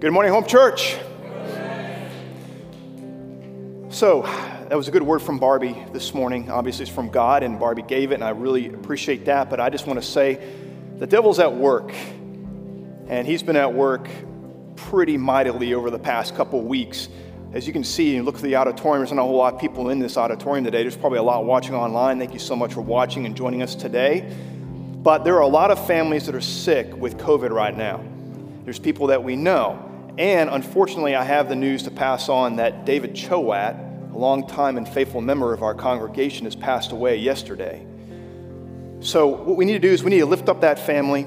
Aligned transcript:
Good 0.00 0.12
morning, 0.12 0.30
Home 0.30 0.46
Church. 0.46 0.96
So, 3.88 4.22
that 4.68 4.76
was 4.76 4.86
a 4.86 4.92
good 4.92 5.02
word 5.02 5.20
from 5.20 5.40
Barbie 5.40 5.76
this 5.92 6.14
morning. 6.14 6.52
Obviously, 6.52 6.84
it's 6.84 6.94
from 6.94 7.08
God, 7.08 7.42
and 7.42 7.58
Barbie 7.58 7.82
gave 7.82 8.12
it, 8.12 8.14
and 8.14 8.22
I 8.22 8.28
really 8.28 8.68
appreciate 8.68 9.24
that. 9.24 9.50
But 9.50 9.58
I 9.58 9.70
just 9.70 9.88
want 9.88 10.00
to 10.00 10.06
say 10.06 10.38
the 10.98 11.06
devil's 11.08 11.40
at 11.40 11.52
work, 11.52 11.92
and 13.08 13.26
he's 13.26 13.42
been 13.42 13.56
at 13.56 13.74
work 13.74 14.08
pretty 14.76 15.16
mightily 15.16 15.74
over 15.74 15.90
the 15.90 15.98
past 15.98 16.36
couple 16.36 16.60
weeks. 16.60 17.08
As 17.52 17.66
you 17.66 17.72
can 17.72 17.82
see, 17.82 18.14
you 18.14 18.22
look 18.22 18.36
at 18.36 18.42
the 18.42 18.54
auditorium, 18.54 19.00
there's 19.00 19.12
not 19.12 19.22
a 19.22 19.24
whole 19.24 19.34
lot 19.34 19.54
of 19.54 19.60
people 19.60 19.90
in 19.90 19.98
this 19.98 20.16
auditorium 20.16 20.64
today. 20.64 20.82
There's 20.82 20.96
probably 20.96 21.18
a 21.18 21.24
lot 21.24 21.44
watching 21.44 21.74
online. 21.74 22.20
Thank 22.20 22.34
you 22.34 22.38
so 22.38 22.54
much 22.54 22.72
for 22.72 22.82
watching 22.82 23.26
and 23.26 23.36
joining 23.36 23.62
us 23.62 23.74
today. 23.74 24.32
But 25.02 25.24
there 25.24 25.34
are 25.34 25.42
a 25.42 25.48
lot 25.48 25.72
of 25.72 25.86
families 25.88 26.24
that 26.26 26.36
are 26.36 26.40
sick 26.40 26.96
with 26.96 27.18
COVID 27.18 27.50
right 27.50 27.76
now. 27.76 28.00
There's 28.64 28.78
people 28.78 29.08
that 29.08 29.24
we 29.24 29.34
know. 29.34 29.86
And 30.18 30.50
unfortunately, 30.50 31.14
I 31.14 31.22
have 31.22 31.48
the 31.48 31.54
news 31.54 31.84
to 31.84 31.92
pass 31.92 32.28
on 32.28 32.56
that 32.56 32.84
David 32.84 33.14
Chowat, 33.14 34.12
a 34.12 34.18
long-time 34.18 34.76
and 34.76 34.86
faithful 34.88 35.20
member 35.20 35.54
of 35.54 35.62
our 35.62 35.74
congregation, 35.74 36.44
has 36.46 36.56
passed 36.56 36.90
away 36.90 37.18
yesterday. 37.18 37.86
So, 38.98 39.28
what 39.28 39.56
we 39.56 39.64
need 39.64 39.74
to 39.74 39.78
do 39.78 39.90
is 39.90 40.02
we 40.02 40.10
need 40.10 40.18
to 40.18 40.26
lift 40.26 40.48
up 40.48 40.62
that 40.62 40.80
family, 40.80 41.24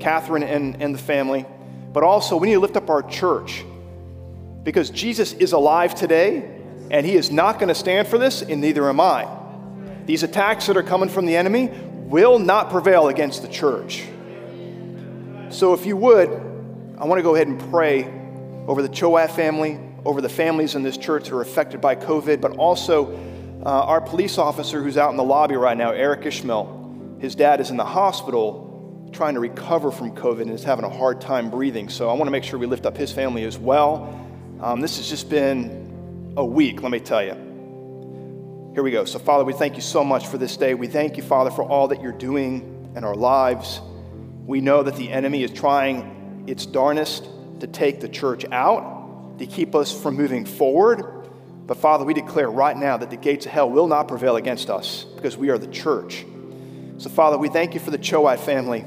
Catherine 0.00 0.42
and, 0.42 0.82
and 0.82 0.92
the 0.92 0.98
family, 0.98 1.46
but 1.92 2.02
also 2.02 2.36
we 2.36 2.48
need 2.48 2.54
to 2.54 2.60
lift 2.60 2.76
up 2.76 2.90
our 2.90 3.04
church 3.04 3.64
because 4.64 4.90
Jesus 4.90 5.32
is 5.34 5.52
alive 5.52 5.94
today 5.94 6.58
and 6.90 7.06
he 7.06 7.14
is 7.14 7.30
not 7.30 7.60
going 7.60 7.68
to 7.68 7.76
stand 7.76 8.08
for 8.08 8.18
this, 8.18 8.42
and 8.42 8.60
neither 8.60 8.88
am 8.88 8.98
I. 8.98 9.28
These 10.04 10.24
attacks 10.24 10.66
that 10.66 10.76
are 10.76 10.82
coming 10.82 11.08
from 11.08 11.26
the 11.26 11.36
enemy 11.36 11.68
will 11.68 12.40
not 12.40 12.70
prevail 12.70 13.06
against 13.06 13.42
the 13.42 13.48
church. 13.48 14.04
So, 15.50 15.74
if 15.74 15.86
you 15.86 15.96
would, 15.96 16.28
I 16.98 17.04
want 17.04 17.20
to 17.20 17.22
go 17.22 17.36
ahead 17.36 17.46
and 17.46 17.60
pray 17.70 18.18
over 18.66 18.82
the 18.82 18.88
Chowat 18.88 19.30
family, 19.30 19.78
over 20.04 20.20
the 20.20 20.28
families 20.28 20.74
in 20.74 20.82
this 20.82 20.96
church 20.96 21.24
that 21.24 21.34
are 21.34 21.40
affected 21.40 21.80
by 21.80 21.96
COVID, 21.96 22.40
but 22.40 22.56
also 22.56 23.14
uh, 23.64 23.68
our 23.68 24.00
police 24.00 24.38
officer 24.38 24.82
who's 24.82 24.96
out 24.96 25.10
in 25.10 25.16
the 25.16 25.24
lobby 25.24 25.56
right 25.56 25.76
now, 25.76 25.90
Eric 25.92 26.26
Ishmael. 26.26 27.18
His 27.20 27.34
dad 27.34 27.60
is 27.60 27.70
in 27.70 27.76
the 27.76 27.84
hospital 27.84 29.10
trying 29.12 29.34
to 29.34 29.40
recover 29.40 29.90
from 29.90 30.14
COVID 30.16 30.42
and 30.42 30.50
is 30.50 30.64
having 30.64 30.84
a 30.84 30.90
hard 30.90 31.20
time 31.20 31.50
breathing. 31.50 31.88
So 31.88 32.08
I 32.08 32.14
want 32.14 32.26
to 32.26 32.30
make 32.30 32.44
sure 32.44 32.58
we 32.58 32.66
lift 32.66 32.86
up 32.86 32.96
his 32.96 33.12
family 33.12 33.44
as 33.44 33.58
well. 33.58 34.18
Um, 34.60 34.80
this 34.80 34.96
has 34.96 35.08
just 35.08 35.28
been 35.28 36.32
a 36.36 36.44
week, 36.44 36.82
let 36.82 36.90
me 36.90 37.00
tell 37.00 37.22
you. 37.22 37.34
Here 38.74 38.82
we 38.82 38.90
go. 38.90 39.04
So, 39.04 39.18
Father, 39.18 39.44
we 39.44 39.52
thank 39.52 39.76
you 39.76 39.82
so 39.82 40.02
much 40.02 40.26
for 40.28 40.38
this 40.38 40.56
day. 40.56 40.72
We 40.74 40.86
thank 40.86 41.16
you, 41.18 41.22
Father, 41.22 41.50
for 41.50 41.62
all 41.62 41.88
that 41.88 42.00
you're 42.00 42.10
doing 42.10 42.92
in 42.96 43.04
our 43.04 43.14
lives. 43.14 43.80
We 44.46 44.60
know 44.62 44.82
that 44.82 44.96
the 44.96 45.10
enemy 45.10 45.42
is 45.42 45.50
trying 45.50 46.44
its 46.46 46.64
darnest 46.64 47.28
to 47.62 47.68
take 47.68 48.00
the 48.00 48.08
church 48.08 48.44
out, 48.50 49.38
to 49.38 49.46
keep 49.46 49.76
us 49.76 49.92
from 49.92 50.16
moving 50.16 50.44
forward. 50.44 51.30
But, 51.64 51.76
Father, 51.76 52.04
we 52.04 52.12
declare 52.12 52.50
right 52.50 52.76
now 52.76 52.96
that 52.96 53.08
the 53.08 53.16
gates 53.16 53.46
of 53.46 53.52
hell 53.52 53.70
will 53.70 53.86
not 53.86 54.08
prevail 54.08 54.34
against 54.34 54.68
us 54.68 55.04
because 55.14 55.36
we 55.36 55.48
are 55.48 55.58
the 55.58 55.68
church. 55.68 56.26
So, 56.98 57.08
Father, 57.08 57.38
we 57.38 57.48
thank 57.48 57.74
you 57.74 57.78
for 57.78 57.92
the 57.92 57.98
Chowat 57.98 58.40
family. 58.40 58.84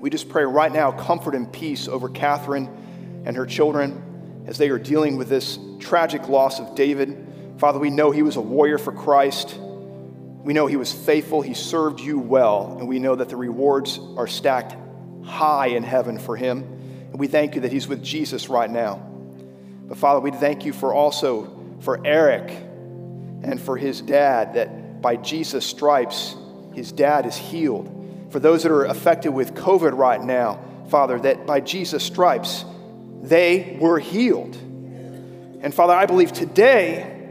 We 0.00 0.08
just 0.08 0.30
pray 0.30 0.44
right 0.44 0.72
now 0.72 0.92
comfort 0.92 1.34
and 1.34 1.52
peace 1.52 1.88
over 1.88 2.08
Catherine 2.08 3.22
and 3.26 3.36
her 3.36 3.44
children 3.44 4.44
as 4.46 4.56
they 4.56 4.70
are 4.70 4.78
dealing 4.78 5.18
with 5.18 5.28
this 5.28 5.58
tragic 5.78 6.26
loss 6.26 6.58
of 6.58 6.74
David. 6.74 7.22
Father, 7.58 7.78
we 7.78 7.90
know 7.90 8.12
he 8.12 8.22
was 8.22 8.36
a 8.36 8.40
warrior 8.40 8.78
for 8.78 8.92
Christ. 8.92 9.58
We 9.58 10.54
know 10.54 10.66
he 10.66 10.76
was 10.76 10.90
faithful, 10.90 11.42
he 11.42 11.52
served 11.52 12.00
you 12.00 12.18
well, 12.18 12.78
and 12.78 12.88
we 12.88 12.98
know 12.98 13.14
that 13.14 13.28
the 13.28 13.36
rewards 13.36 14.00
are 14.16 14.26
stacked 14.26 14.74
high 15.22 15.66
in 15.66 15.82
heaven 15.82 16.18
for 16.18 16.34
him. 16.34 16.75
And 17.16 17.20
we 17.22 17.28
thank 17.28 17.54
you 17.54 17.62
that 17.62 17.72
he's 17.72 17.88
with 17.88 18.04
Jesus 18.04 18.50
right 18.50 18.68
now. 18.68 18.96
But 19.88 19.96
Father, 19.96 20.20
we 20.20 20.32
thank 20.32 20.66
you 20.66 20.74
for 20.74 20.92
also 20.92 21.78
for 21.80 22.06
Eric 22.06 22.50
and 23.42 23.58
for 23.58 23.78
his 23.78 24.02
dad, 24.02 24.52
that 24.52 25.00
by 25.00 25.16
Jesus' 25.16 25.64
stripes, 25.64 26.36
his 26.74 26.92
dad 26.92 27.24
is 27.24 27.34
healed. 27.34 28.28
For 28.28 28.38
those 28.38 28.64
that 28.64 28.70
are 28.70 28.84
affected 28.84 29.30
with 29.30 29.54
COVID 29.54 29.96
right 29.96 30.22
now, 30.22 30.62
Father, 30.90 31.18
that 31.20 31.46
by 31.46 31.60
Jesus' 31.60 32.04
stripes, 32.04 32.66
they 33.22 33.78
were 33.80 33.98
healed. 33.98 34.54
And 34.54 35.72
Father, 35.72 35.94
I 35.94 36.04
believe 36.04 36.34
today, 36.34 37.30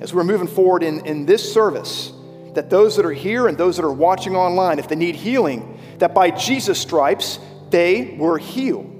as 0.00 0.12
we're 0.12 0.24
moving 0.24 0.48
forward 0.48 0.82
in, 0.82 1.06
in 1.06 1.24
this 1.24 1.52
service, 1.52 2.12
that 2.54 2.68
those 2.68 2.96
that 2.96 3.06
are 3.06 3.12
here 3.12 3.46
and 3.46 3.56
those 3.56 3.76
that 3.76 3.84
are 3.84 3.92
watching 3.92 4.34
online, 4.34 4.80
if 4.80 4.88
they 4.88 4.96
need 4.96 5.14
healing, 5.14 5.78
that 5.98 6.16
by 6.16 6.32
Jesus' 6.32 6.80
stripes, 6.80 7.38
they 7.70 8.16
were 8.18 8.38
healed. 8.38 8.94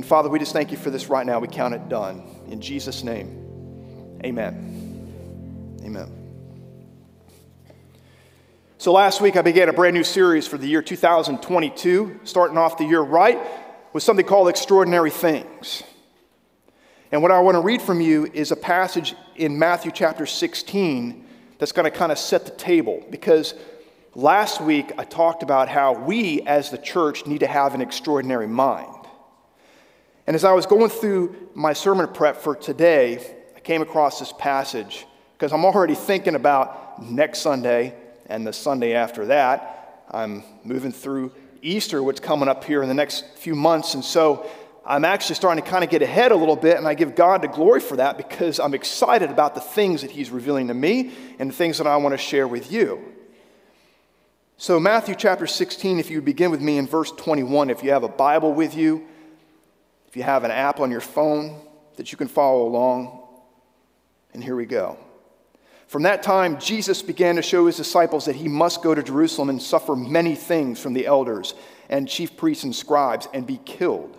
And 0.00 0.06
Father, 0.06 0.30
we 0.30 0.38
just 0.38 0.54
thank 0.54 0.70
you 0.70 0.78
for 0.78 0.88
this 0.88 1.08
right 1.08 1.26
now. 1.26 1.40
We 1.40 1.48
count 1.48 1.74
it 1.74 1.90
done. 1.90 2.22
In 2.48 2.58
Jesus' 2.58 3.04
name, 3.04 4.18
amen. 4.24 5.78
Amen. 5.84 6.10
So 8.78 8.92
last 8.92 9.20
week 9.20 9.36
I 9.36 9.42
began 9.42 9.68
a 9.68 9.74
brand 9.74 9.94
new 9.94 10.02
series 10.02 10.46
for 10.46 10.56
the 10.56 10.66
year 10.66 10.80
2022, 10.80 12.20
starting 12.24 12.56
off 12.56 12.78
the 12.78 12.86
year 12.86 13.02
right 13.02 13.38
with 13.92 14.02
something 14.02 14.24
called 14.24 14.48
Extraordinary 14.48 15.10
Things. 15.10 15.82
And 17.12 17.20
what 17.20 17.30
I 17.30 17.38
want 17.40 17.56
to 17.56 17.60
read 17.60 17.82
from 17.82 18.00
you 18.00 18.24
is 18.32 18.52
a 18.52 18.56
passage 18.56 19.14
in 19.36 19.58
Matthew 19.58 19.92
chapter 19.94 20.24
16 20.24 21.26
that's 21.58 21.72
going 21.72 21.84
to 21.84 21.90
kind 21.90 22.10
of 22.10 22.18
set 22.18 22.46
the 22.46 22.52
table 22.52 23.04
because 23.10 23.52
last 24.14 24.62
week 24.62 24.92
I 24.96 25.04
talked 25.04 25.42
about 25.42 25.68
how 25.68 25.92
we 25.92 26.40
as 26.46 26.70
the 26.70 26.78
church 26.78 27.26
need 27.26 27.40
to 27.40 27.46
have 27.46 27.74
an 27.74 27.82
extraordinary 27.82 28.48
mind. 28.48 28.99
And 30.30 30.36
as 30.36 30.44
I 30.44 30.52
was 30.52 30.64
going 30.64 30.90
through 30.90 31.34
my 31.54 31.72
sermon 31.72 32.06
prep 32.06 32.36
for 32.36 32.54
today, 32.54 33.18
I 33.56 33.58
came 33.58 33.82
across 33.82 34.20
this 34.20 34.32
passage 34.32 35.04
because 35.32 35.52
I'm 35.52 35.64
already 35.64 35.96
thinking 35.96 36.36
about 36.36 37.02
next 37.02 37.40
Sunday 37.40 37.96
and 38.26 38.46
the 38.46 38.52
Sunday 38.52 38.94
after 38.94 39.26
that. 39.26 40.04
I'm 40.08 40.44
moving 40.62 40.92
through 40.92 41.32
Easter, 41.62 42.00
what's 42.00 42.20
coming 42.20 42.48
up 42.48 42.62
here 42.62 42.80
in 42.80 42.88
the 42.88 42.94
next 42.94 43.24
few 43.38 43.56
months. 43.56 43.94
And 43.94 44.04
so 44.04 44.48
I'm 44.86 45.04
actually 45.04 45.34
starting 45.34 45.64
to 45.64 45.68
kind 45.68 45.82
of 45.82 45.90
get 45.90 46.00
ahead 46.00 46.30
a 46.30 46.36
little 46.36 46.54
bit, 46.54 46.76
and 46.76 46.86
I 46.86 46.94
give 46.94 47.16
God 47.16 47.42
the 47.42 47.48
glory 47.48 47.80
for 47.80 47.96
that 47.96 48.16
because 48.16 48.60
I'm 48.60 48.72
excited 48.72 49.32
about 49.32 49.56
the 49.56 49.60
things 49.60 50.02
that 50.02 50.12
He's 50.12 50.30
revealing 50.30 50.68
to 50.68 50.74
me 50.74 51.10
and 51.40 51.50
the 51.50 51.54
things 51.54 51.78
that 51.78 51.88
I 51.88 51.96
want 51.96 52.12
to 52.12 52.18
share 52.18 52.46
with 52.46 52.70
you. 52.70 53.04
So, 54.58 54.78
Matthew 54.78 55.16
chapter 55.16 55.48
16, 55.48 55.98
if 55.98 56.08
you 56.08 56.22
begin 56.22 56.52
with 56.52 56.60
me 56.60 56.78
in 56.78 56.86
verse 56.86 57.10
21, 57.10 57.68
if 57.68 57.82
you 57.82 57.90
have 57.90 58.04
a 58.04 58.08
Bible 58.08 58.54
with 58.54 58.76
you, 58.76 59.08
if 60.10 60.16
you 60.16 60.22
have 60.22 60.44
an 60.44 60.50
app 60.50 60.80
on 60.80 60.90
your 60.90 61.00
phone 61.00 61.58
that 61.96 62.12
you 62.12 62.18
can 62.18 62.28
follow 62.28 62.66
along, 62.66 63.22
and 64.34 64.44
here 64.44 64.56
we 64.56 64.66
go. 64.66 64.98
From 65.86 66.02
that 66.02 66.22
time, 66.22 66.58
Jesus 66.60 67.00
began 67.02 67.36
to 67.36 67.42
show 67.42 67.66
his 67.66 67.76
disciples 67.76 68.26
that 68.26 68.36
he 68.36 68.48
must 68.48 68.82
go 68.82 68.94
to 68.94 69.02
Jerusalem 69.02 69.48
and 69.48 69.60
suffer 69.60 69.96
many 69.96 70.34
things 70.34 70.78
from 70.78 70.92
the 70.92 71.06
elders 71.06 71.54
and 71.88 72.08
chief 72.08 72.36
priests 72.36 72.64
and 72.64 72.74
scribes 72.74 73.26
and 73.32 73.46
be 73.46 73.58
killed 73.64 74.16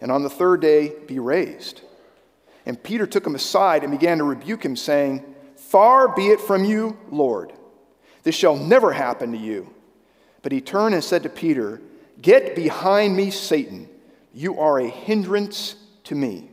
and 0.00 0.12
on 0.12 0.22
the 0.22 0.30
third 0.30 0.60
day 0.60 0.92
be 1.06 1.18
raised. 1.18 1.80
And 2.64 2.82
Peter 2.82 3.06
took 3.06 3.26
him 3.26 3.34
aside 3.34 3.82
and 3.82 3.92
began 3.92 4.18
to 4.18 4.24
rebuke 4.24 4.64
him, 4.64 4.76
saying, 4.76 5.24
Far 5.56 6.14
be 6.14 6.28
it 6.28 6.40
from 6.40 6.64
you, 6.64 6.98
Lord. 7.10 7.52
This 8.22 8.34
shall 8.34 8.56
never 8.56 8.92
happen 8.92 9.32
to 9.32 9.38
you. 9.38 9.72
But 10.42 10.52
he 10.52 10.60
turned 10.60 10.94
and 10.94 11.02
said 11.02 11.22
to 11.22 11.28
Peter, 11.28 11.80
Get 12.20 12.56
behind 12.56 13.16
me, 13.16 13.30
Satan. 13.30 13.88
You 14.36 14.60
are 14.60 14.78
a 14.78 14.86
hindrance 14.86 15.76
to 16.04 16.14
me, 16.14 16.50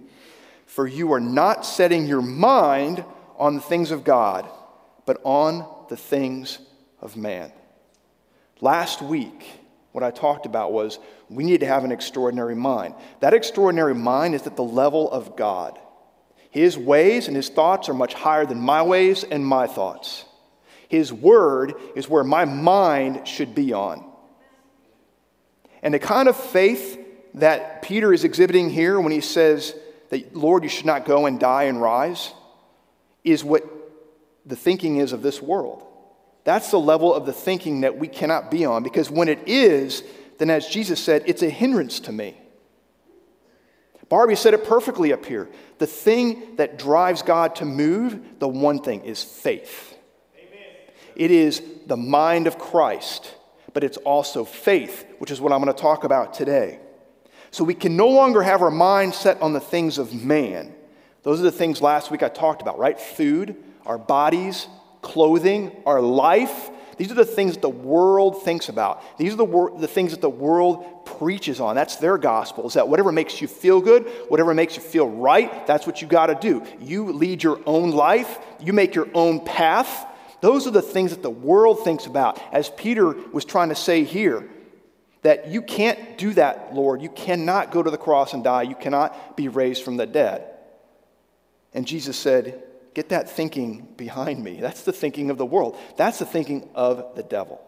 for 0.66 0.88
you 0.88 1.12
are 1.12 1.20
not 1.20 1.66
setting 1.66 2.06
your 2.06 2.22
mind 2.22 3.04
on 3.38 3.56
the 3.56 3.62
things 3.62 3.92
of 3.92 4.06
God, 4.06 4.50
but 5.06 5.20
on 5.26 5.68
the 5.90 5.98
things 5.98 6.60
of 7.02 7.18
man. 7.18 7.52
Last 8.62 9.02
week, 9.02 9.46
what 9.92 10.02
I 10.02 10.12
talked 10.12 10.46
about 10.46 10.72
was 10.72 10.98
we 11.30 11.44
need 11.44 11.60
to 11.60 11.66
have 11.66 11.84
an 11.84 11.92
extraordinary 11.92 12.56
mind. 12.56 12.96
That 13.20 13.34
extraordinary 13.34 13.96
mind 13.96 14.34
is 14.34 14.48
at 14.48 14.56
the 14.56 14.64
level 14.64 15.12
of 15.12 15.36
God. 15.36 15.78
His 16.52 16.78
ways 16.78 17.28
and 17.28 17.36
his 17.36 17.50
thoughts 17.50 17.90
are 17.90 17.94
much 17.94 18.14
higher 18.14 18.46
than 18.46 18.62
my 18.62 18.82
ways 18.82 19.26
and 19.26 19.46
my 19.46 19.68
thoughts. 19.68 20.24
His 20.88 21.12
word 21.12 21.74
is 21.98 22.08
where 22.08 22.24
my 22.24 22.46
mind 22.46 23.28
should 23.28 23.54
be 23.54 23.74
on. 23.74 24.10
And 25.82 25.94
the 25.94 26.00
kind 26.00 26.30
of 26.30 26.38
faith 26.38 27.03
that 27.36 27.82
Peter 27.82 28.14
is 28.14 28.24
exhibiting 28.24 28.70
here 28.70 29.00
when 29.00 29.12
he 29.12 29.22
says 29.22 29.76
that, 30.10 30.36
Lord, 30.36 30.64
you 30.64 30.70
should 30.70 30.86
not 30.86 31.06
go 31.06 31.26
and 31.26 31.40
die 31.40 31.64
and 31.64 31.82
rise, 31.82 32.32
is 33.24 33.44
what 33.44 33.64
the 34.46 34.56
thinking 34.56 34.98
is 34.98 35.14
of 35.14 35.22
this 35.22 35.42
world. 35.42 35.86
That's 36.44 36.72
the 36.72 36.80
level 36.80 37.14
of 37.14 37.26
the 37.26 37.34
thinking 37.34 37.82
that 37.82 37.98
we 37.98 38.08
cannot 38.08 38.52
be 38.52 38.66
on 38.66 38.84
because 38.84 39.10
when 39.10 39.30
it 39.30 39.40
is, 39.48 40.04
then 40.40 40.50
as 40.50 40.68
Jesus 40.68 41.00
said, 41.00 41.24
it's 41.26 41.42
a 41.42 41.50
hindrance 41.50 42.02
to 42.02 42.12
me. 42.12 42.38
Barbie 44.10 44.36
said 44.36 44.54
it 44.54 44.66
perfectly 44.66 45.14
up 45.14 45.26
here. 45.26 45.50
The 45.80 45.88
thing 45.88 46.58
that 46.58 46.78
drives 46.78 47.22
God 47.24 47.56
to 47.56 47.66
move, 47.66 48.40
the 48.40 48.48
one 48.48 48.80
thing 48.80 49.06
is 49.06 49.24
faith. 49.24 49.98
Amen. 50.38 50.76
It 51.16 51.32
is 51.32 51.64
the 51.88 51.98
mind 51.98 52.46
of 52.46 52.60
Christ, 52.60 53.34
but 53.74 53.84
it's 53.84 53.98
also 53.98 54.44
faith, 54.46 55.06
which 55.18 55.32
is 55.32 55.42
what 55.42 55.52
I'm 55.52 55.64
going 55.64 55.74
to 55.74 55.82
talk 55.82 56.04
about 56.04 56.34
today. 56.34 56.80
So 57.54 57.64
we 57.64 57.76
can 57.76 57.96
no 57.96 58.08
longer 58.08 58.42
have 58.42 58.64
our 58.64 58.72
mind 58.72 59.14
set 59.14 59.40
on 59.40 59.54
the 59.54 59.60
things 59.60 60.00
of 60.00 60.12
man. 60.12 60.74
Those 61.22 61.40
are 61.40 61.44
the 61.44 61.52
things 61.52 61.84
last 61.84 62.10
week 62.10 62.24
I 62.24 62.30
talked 62.30 62.64
about, 62.64 62.80
right? 62.80 63.00
Food, 63.00 63.56
our 63.86 64.00
bodies, 64.00 64.68
clothing, 65.04 65.72
our 65.86 66.02
life. 66.02 66.72
These 66.98 67.12
are 67.12 67.16
the 67.16 67.26
things 67.26 67.54
that 67.54 67.62
the 67.62 67.70
world 67.70 68.42
thinks 68.42 68.70
about. 68.70 69.04
These 69.20 69.34
are 69.34 69.38
the, 69.38 69.46
wor- 69.46 69.80
the 69.80 69.88
things 69.88 70.14
that 70.14 70.22
the 70.22 70.32
world 70.32 71.06
preaches 71.06 71.60
on. 71.60 71.76
That's 71.76 71.98
their 71.98 72.18
gospel, 72.18 72.66
is 72.66 72.74
that 72.74 72.88
whatever 72.88 73.12
makes 73.12 73.40
you 73.40 73.48
feel 73.48 73.82
good, 73.82 74.08
whatever 74.30 74.56
makes 74.56 74.76
you 74.76 74.82
feel 74.82 75.08
right, 75.08 75.68
that's 75.68 75.86
what 75.86 76.02
you 76.02 76.08
got 76.08 76.28
to 76.28 76.36
do. 76.36 76.66
You 76.82 77.12
lead 77.12 77.44
your 77.44 77.62
own 77.68 77.92
life, 77.92 78.40
you 78.60 78.74
make 78.74 78.96
your 78.96 79.10
own 79.14 79.46
path. 79.46 80.08
Those 80.42 80.66
are 80.66 80.72
the 80.72 80.82
things 80.82 81.12
that 81.12 81.22
the 81.22 81.30
world 81.30 81.84
thinks 81.84 82.08
about. 82.08 82.42
As 82.52 82.72
Peter 82.72 83.10
was 83.32 83.46
trying 83.46 83.70
to 83.70 83.76
say 83.76 84.06
here, 84.06 84.50
that 85.24 85.48
you 85.48 85.62
can't 85.62 86.18
do 86.18 86.34
that, 86.34 86.74
Lord. 86.74 87.02
You 87.02 87.10
cannot 87.10 87.72
go 87.72 87.82
to 87.82 87.90
the 87.90 87.98
cross 87.98 88.34
and 88.34 88.44
die. 88.44 88.64
You 88.64 88.76
cannot 88.76 89.36
be 89.36 89.48
raised 89.48 89.84
from 89.84 89.98
the 89.98 90.06
dead. 90.06 90.46
And 91.74 91.88
Jesus 91.88 92.18
said, 92.18 92.64
Get 92.94 93.10
that 93.10 93.30
thinking 93.30 93.88
behind 93.98 94.44
me. 94.44 94.60
That's 94.62 94.84
the 94.84 94.94
thinking 94.94 95.32
of 95.32 95.40
the 95.40 95.46
world. 95.46 95.78
That's 95.98 96.20
the 96.20 96.28
thinking 96.28 96.70
of 96.76 97.16
the 97.16 97.24
devil. 97.24 97.60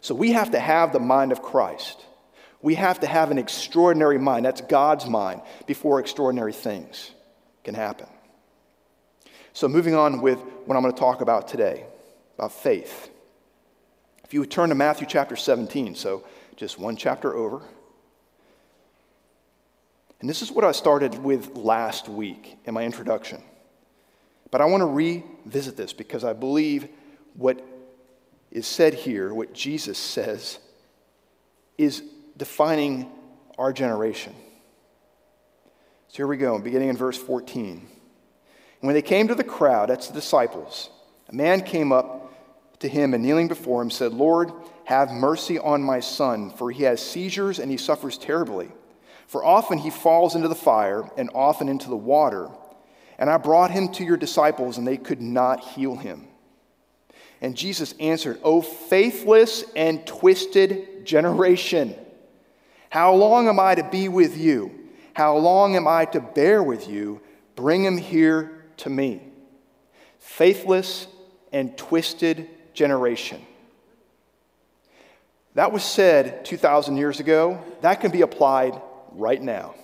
So 0.00 0.14
we 0.14 0.32
have 0.32 0.50
to 0.50 0.58
have 0.58 0.92
the 0.92 0.98
mind 0.98 1.30
of 1.30 1.40
Christ. 1.40 2.04
We 2.60 2.74
have 2.74 3.00
to 3.00 3.06
have 3.06 3.30
an 3.30 3.38
extraordinary 3.38 4.18
mind. 4.18 4.44
That's 4.44 4.60
God's 4.60 5.06
mind 5.06 5.42
before 5.66 6.00
extraordinary 6.00 6.52
things 6.52 7.12
can 7.62 7.74
happen. 7.74 8.08
So, 9.52 9.68
moving 9.68 9.94
on 9.94 10.22
with 10.22 10.38
what 10.38 10.76
I'm 10.76 10.82
going 10.82 10.94
to 10.94 10.98
talk 10.98 11.20
about 11.20 11.46
today 11.46 11.84
about 12.36 12.52
faith. 12.52 13.10
If 14.32 14.34
you 14.34 14.40
would 14.40 14.50
turn 14.50 14.70
to 14.70 14.74
Matthew 14.74 15.06
chapter 15.06 15.36
17, 15.36 15.94
so 15.94 16.24
just 16.56 16.78
one 16.78 16.96
chapter 16.96 17.34
over. 17.34 17.60
And 20.20 20.30
this 20.30 20.40
is 20.40 20.50
what 20.50 20.64
I 20.64 20.72
started 20.72 21.22
with 21.22 21.54
last 21.54 22.08
week 22.08 22.56
in 22.64 22.72
my 22.72 22.82
introduction. 22.82 23.42
But 24.50 24.62
I 24.62 24.64
want 24.64 24.80
to 24.80 24.86
revisit 24.86 25.76
this 25.76 25.92
because 25.92 26.24
I 26.24 26.32
believe 26.32 26.88
what 27.34 27.62
is 28.50 28.66
said 28.66 28.94
here, 28.94 29.34
what 29.34 29.52
Jesus 29.52 29.98
says, 29.98 30.58
is 31.76 32.02
defining 32.38 33.12
our 33.58 33.70
generation. 33.70 34.34
So 36.08 36.16
here 36.16 36.26
we 36.26 36.38
go, 36.38 36.58
beginning 36.58 36.88
in 36.88 36.96
verse 36.96 37.18
14. 37.18 37.70
And 37.70 37.86
when 38.80 38.94
they 38.94 39.02
came 39.02 39.28
to 39.28 39.34
the 39.34 39.44
crowd, 39.44 39.90
that's 39.90 40.08
the 40.08 40.14
disciples, 40.14 40.88
a 41.28 41.34
man 41.34 41.60
came 41.60 41.92
up 41.92 42.21
to 42.82 42.88
him 42.88 43.14
and 43.14 43.22
kneeling 43.22 43.48
before 43.48 43.82
him 43.82 43.90
said, 43.90 44.12
Lord, 44.12 44.52
have 44.84 45.10
mercy 45.10 45.58
on 45.58 45.82
my 45.82 46.00
son, 46.00 46.50
for 46.50 46.70
he 46.70 46.84
has 46.84 47.00
seizures 47.00 47.58
and 47.58 47.70
he 47.70 47.76
suffers 47.76 48.18
terribly. 48.18 48.70
For 49.26 49.44
often 49.44 49.78
he 49.78 49.90
falls 49.90 50.34
into 50.34 50.48
the 50.48 50.54
fire 50.54 51.10
and 51.16 51.30
often 51.34 51.68
into 51.68 51.88
the 51.88 51.96
water. 51.96 52.50
And 53.18 53.30
I 53.30 53.38
brought 53.38 53.70
him 53.70 53.88
to 53.92 54.04
your 54.04 54.16
disciples, 54.16 54.78
and 54.78 54.86
they 54.86 54.96
could 54.96 55.22
not 55.22 55.60
heal 55.60 55.96
him. 55.96 56.28
And 57.40 57.56
Jesus 57.56 57.94
answered, 57.98 58.38
O 58.42 58.60
faithless 58.60 59.64
and 59.74 60.06
twisted 60.06 61.06
generation, 61.06 61.94
how 62.90 63.14
long 63.14 63.48
am 63.48 63.58
I 63.58 63.74
to 63.74 63.84
be 63.84 64.08
with 64.08 64.36
you? 64.36 64.70
How 65.14 65.36
long 65.36 65.76
am 65.76 65.88
I 65.88 66.04
to 66.06 66.20
bear 66.20 66.62
with 66.62 66.88
you? 66.88 67.22
Bring 67.56 67.84
him 67.84 67.96
here 67.96 68.64
to 68.78 68.90
me. 68.90 69.22
Faithless 70.18 71.06
and 71.52 71.76
twisted 71.76 72.48
generation. 72.74 73.44
That 75.54 75.72
was 75.72 75.84
said 75.84 76.44
2,000 76.44 76.96
years 76.96 77.20
ago. 77.20 77.62
That 77.82 78.00
can 78.00 78.10
be 78.10 78.22
applied 78.22 78.80
right 79.12 79.40
now. 79.40 79.74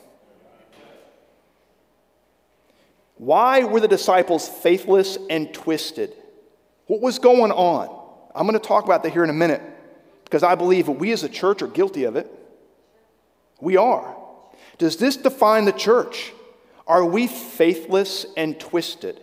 Why 3.17 3.65
were 3.65 3.81
the 3.81 3.89
disciples 3.89 4.49
faithless 4.49 5.19
and 5.29 5.53
twisted? 5.53 6.15
What 6.87 7.01
was 7.01 7.19
going 7.19 7.53
on? 7.53 7.95
I'm 8.35 8.47
going 8.47 8.59
to 8.59 8.67
talk 8.67 8.85
about 8.85 9.03
that 9.03 9.13
here 9.13 9.25
in 9.25 9.31
a 9.31 9.35
minute 9.35 9.61
because 10.25 10.43
I 10.43 10.55
believe 10.55 10.87
that 10.87 10.93
we 10.93 11.13
as 11.13 11.25
a 11.25 11.29
church 11.29 11.61
are 11.61 11.67
guilty 11.67 12.05
of 12.05 12.17
it. 12.17 12.33
We 13.61 13.77
are. 13.77 14.17
Does 14.79 14.97
this 14.97 15.17
define 15.17 15.65
the 15.65 15.73
church? 15.73 16.33
Are 16.87 17.05
we 17.05 17.27
faithless 17.27 18.25
and 18.37 18.59
twisted? 18.59 19.21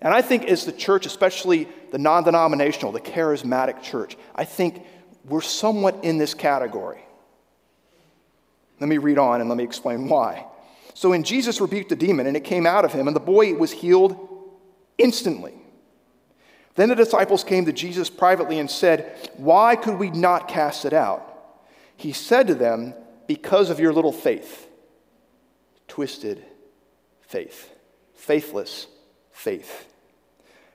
And 0.00 0.12
I 0.12 0.22
think 0.22 0.44
as 0.44 0.64
the 0.64 0.72
church, 0.72 1.06
especially 1.06 1.68
the 1.90 1.98
non 1.98 2.24
denominational, 2.24 2.92
the 2.92 3.00
charismatic 3.00 3.82
church, 3.82 4.16
I 4.34 4.44
think 4.44 4.82
we're 5.24 5.40
somewhat 5.40 6.04
in 6.04 6.18
this 6.18 6.34
category. 6.34 7.00
Let 8.78 8.88
me 8.88 8.98
read 8.98 9.18
on 9.18 9.40
and 9.40 9.48
let 9.48 9.56
me 9.56 9.64
explain 9.64 10.08
why. 10.08 10.46
So 10.94 11.10
when 11.10 11.24
Jesus 11.24 11.60
rebuked 11.60 11.88
the 11.88 11.96
demon, 11.96 12.26
and 12.26 12.36
it 12.36 12.44
came 12.44 12.66
out 12.66 12.84
of 12.84 12.92
him, 12.92 13.06
and 13.06 13.16
the 13.16 13.20
boy 13.20 13.54
was 13.54 13.72
healed 13.72 14.16
instantly. 14.98 15.54
Then 16.74 16.90
the 16.90 16.94
disciples 16.94 17.42
came 17.42 17.64
to 17.64 17.72
Jesus 17.72 18.10
privately 18.10 18.58
and 18.58 18.70
said, 18.70 19.30
Why 19.36 19.76
could 19.76 19.98
we 19.98 20.10
not 20.10 20.48
cast 20.48 20.84
it 20.84 20.92
out? 20.92 21.22
He 21.96 22.12
said 22.12 22.46
to 22.48 22.54
them, 22.54 22.94
Because 23.26 23.70
of 23.70 23.80
your 23.80 23.94
little 23.94 24.12
faith. 24.12 24.68
Twisted 25.88 26.44
faith. 27.22 27.70
Faithless 28.14 28.86
faith. 29.36 29.86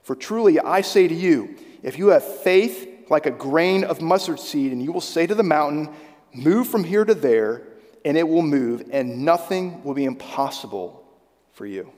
For 0.03 0.15
truly 0.15 0.59
I 0.59 0.81
say 0.81 1.07
to 1.07 1.15
you, 1.15 1.55
if 1.83 1.97
you 1.97 2.09
have 2.09 2.23
faith 2.41 2.87
like 3.09 3.25
a 3.25 3.31
grain 3.31 3.83
of 3.83 4.01
mustard 4.01 4.39
seed, 4.39 4.71
and 4.71 4.81
you 4.81 4.91
will 4.91 5.01
say 5.01 5.27
to 5.27 5.35
the 5.35 5.43
mountain, 5.43 5.89
Move 6.33 6.67
from 6.67 6.83
here 6.83 7.03
to 7.03 7.13
there, 7.13 7.63
and 8.05 8.15
it 8.15 8.27
will 8.27 8.41
move, 8.41 8.83
and 8.91 9.25
nothing 9.25 9.83
will 9.83 9.93
be 9.93 10.05
impossible 10.05 11.03
for 11.51 11.65
you. 11.65 11.91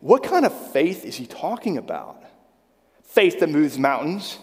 What 0.00 0.22
kind 0.22 0.44
of 0.44 0.72
faith 0.72 1.04
is 1.04 1.14
he 1.14 1.26
talking 1.26 1.78
about? 1.78 2.22
Faith 3.04 3.40
that 3.40 3.48
moves 3.48 3.78
mountains. 3.78 4.38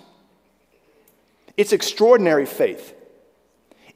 It's 1.57 1.73
extraordinary 1.73 2.45
faith. 2.45 2.95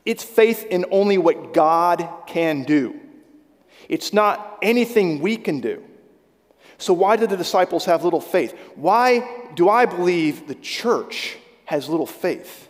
It's 0.05 0.23
faith 0.23 0.65
in 0.65 0.85
only 0.91 1.17
what 1.17 1.53
God 1.53 2.07
can 2.27 2.63
do. 2.63 2.99
It's 3.87 4.11
not 4.11 4.59
anything 4.61 5.21
we 5.21 5.37
can 5.37 5.61
do. 5.61 5.83
So, 6.77 6.93
why 6.93 7.15
did 7.15 7.29
the 7.29 7.37
disciples 7.37 7.85
have 7.85 8.03
little 8.03 8.21
faith? 8.21 8.57
Why 8.75 9.47
do 9.55 9.69
I 9.69 9.85
believe 9.85 10.47
the 10.47 10.55
church 10.55 11.37
has 11.65 11.87
little 11.89 12.05
faith? 12.05 12.67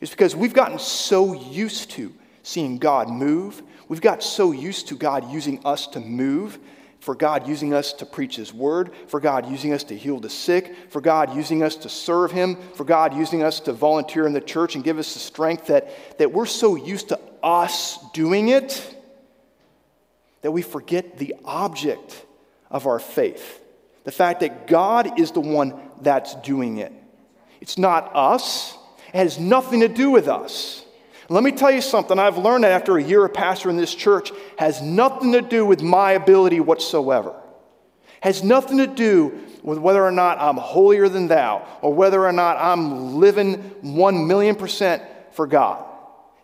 It's 0.00 0.10
because 0.10 0.34
we've 0.34 0.54
gotten 0.54 0.78
so 0.78 1.34
used 1.34 1.90
to 1.92 2.12
seeing 2.42 2.78
God 2.78 3.08
move. 3.08 3.62
We've 3.88 4.00
got 4.00 4.22
so 4.22 4.52
used 4.52 4.88
to 4.88 4.96
God 4.96 5.30
using 5.30 5.60
us 5.64 5.86
to 5.88 6.00
move, 6.00 6.58
for 7.00 7.14
God 7.14 7.48
using 7.48 7.74
us 7.74 7.92
to 7.94 8.06
preach 8.06 8.36
His 8.36 8.52
word, 8.52 8.92
for 9.08 9.20
God 9.20 9.50
using 9.50 9.72
us 9.72 9.84
to 9.84 9.96
heal 9.96 10.20
the 10.20 10.30
sick, 10.30 10.74
for 10.90 11.00
God 11.00 11.34
using 11.34 11.62
us 11.62 11.76
to 11.76 11.88
serve 11.88 12.30
Him, 12.30 12.56
for 12.74 12.84
God 12.84 13.14
using 13.14 13.42
us 13.42 13.60
to 13.60 13.72
volunteer 13.72 14.26
in 14.26 14.32
the 14.32 14.40
church 14.40 14.74
and 14.74 14.84
give 14.84 14.98
us 14.98 15.12
the 15.14 15.20
strength 15.20 15.66
that, 15.66 16.18
that 16.18 16.32
we're 16.32 16.46
so 16.46 16.76
used 16.76 17.08
to 17.08 17.20
us 17.42 17.98
doing 18.12 18.48
it 18.48 18.96
that 20.42 20.50
we 20.50 20.62
forget 20.62 21.18
the 21.18 21.34
object 21.44 22.24
of 22.70 22.86
our 22.86 22.98
faith. 22.98 23.60
The 24.04 24.12
fact 24.12 24.40
that 24.40 24.66
God 24.66 25.18
is 25.18 25.32
the 25.32 25.40
one 25.40 25.74
that's 26.00 26.34
doing 26.36 26.78
it. 26.78 26.92
It's 27.60 27.76
not 27.76 28.14
us. 28.14 28.76
It 29.08 29.16
has 29.16 29.38
nothing 29.38 29.80
to 29.80 29.88
do 29.88 30.10
with 30.10 30.28
us. 30.28 30.84
Let 31.28 31.44
me 31.44 31.52
tell 31.52 31.70
you 31.70 31.80
something 31.80 32.18
I've 32.18 32.38
learned 32.38 32.64
after 32.64 32.96
a 32.96 33.02
year 33.02 33.24
of 33.24 33.32
pastor 33.32 33.70
in 33.70 33.76
this 33.76 33.94
church 33.94 34.32
has 34.58 34.82
nothing 34.82 35.32
to 35.32 35.42
do 35.42 35.64
with 35.64 35.80
my 35.80 36.12
ability 36.12 36.58
whatsoever. 36.58 37.34
Has 38.20 38.42
nothing 38.42 38.78
to 38.78 38.88
do 38.88 39.38
with 39.62 39.78
whether 39.78 40.04
or 40.04 40.10
not 40.10 40.38
I'm 40.40 40.56
holier 40.56 41.08
than 41.08 41.28
thou 41.28 41.66
or 41.82 41.94
whether 41.94 42.26
or 42.26 42.32
not 42.32 42.56
I'm 42.56 43.16
living 43.16 43.58
1 43.82 44.26
million 44.26 44.56
percent 44.56 45.02
for 45.32 45.46
God. 45.46 45.84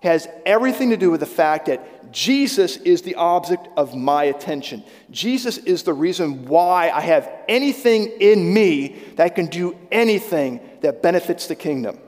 It 0.03 0.09
has 0.09 0.29
everything 0.45 0.91
to 0.91 0.97
do 0.97 1.11
with 1.11 1.21
the 1.21 1.27
fact 1.27 1.67
that 1.67 1.96
Jesus 2.17 2.79
is 2.79 3.03
the 3.03 3.17
object 3.17 3.69
of 3.77 3.95
my 3.95 4.25
attention. 4.25 4.83
Jesus 5.11 5.59
is 5.59 5.83
the 5.83 5.93
reason 5.93 6.47
why 6.47 6.89
I 6.89 7.03
have 7.03 7.31
anything 7.47 8.07
in 8.07 8.55
me 8.55 8.97
that 9.17 9.35
can 9.35 9.49
do 9.49 9.77
anything 9.93 10.63
that 10.81 11.03
benefits 11.03 11.47
the 11.47 11.55
kingdom. 11.55 11.99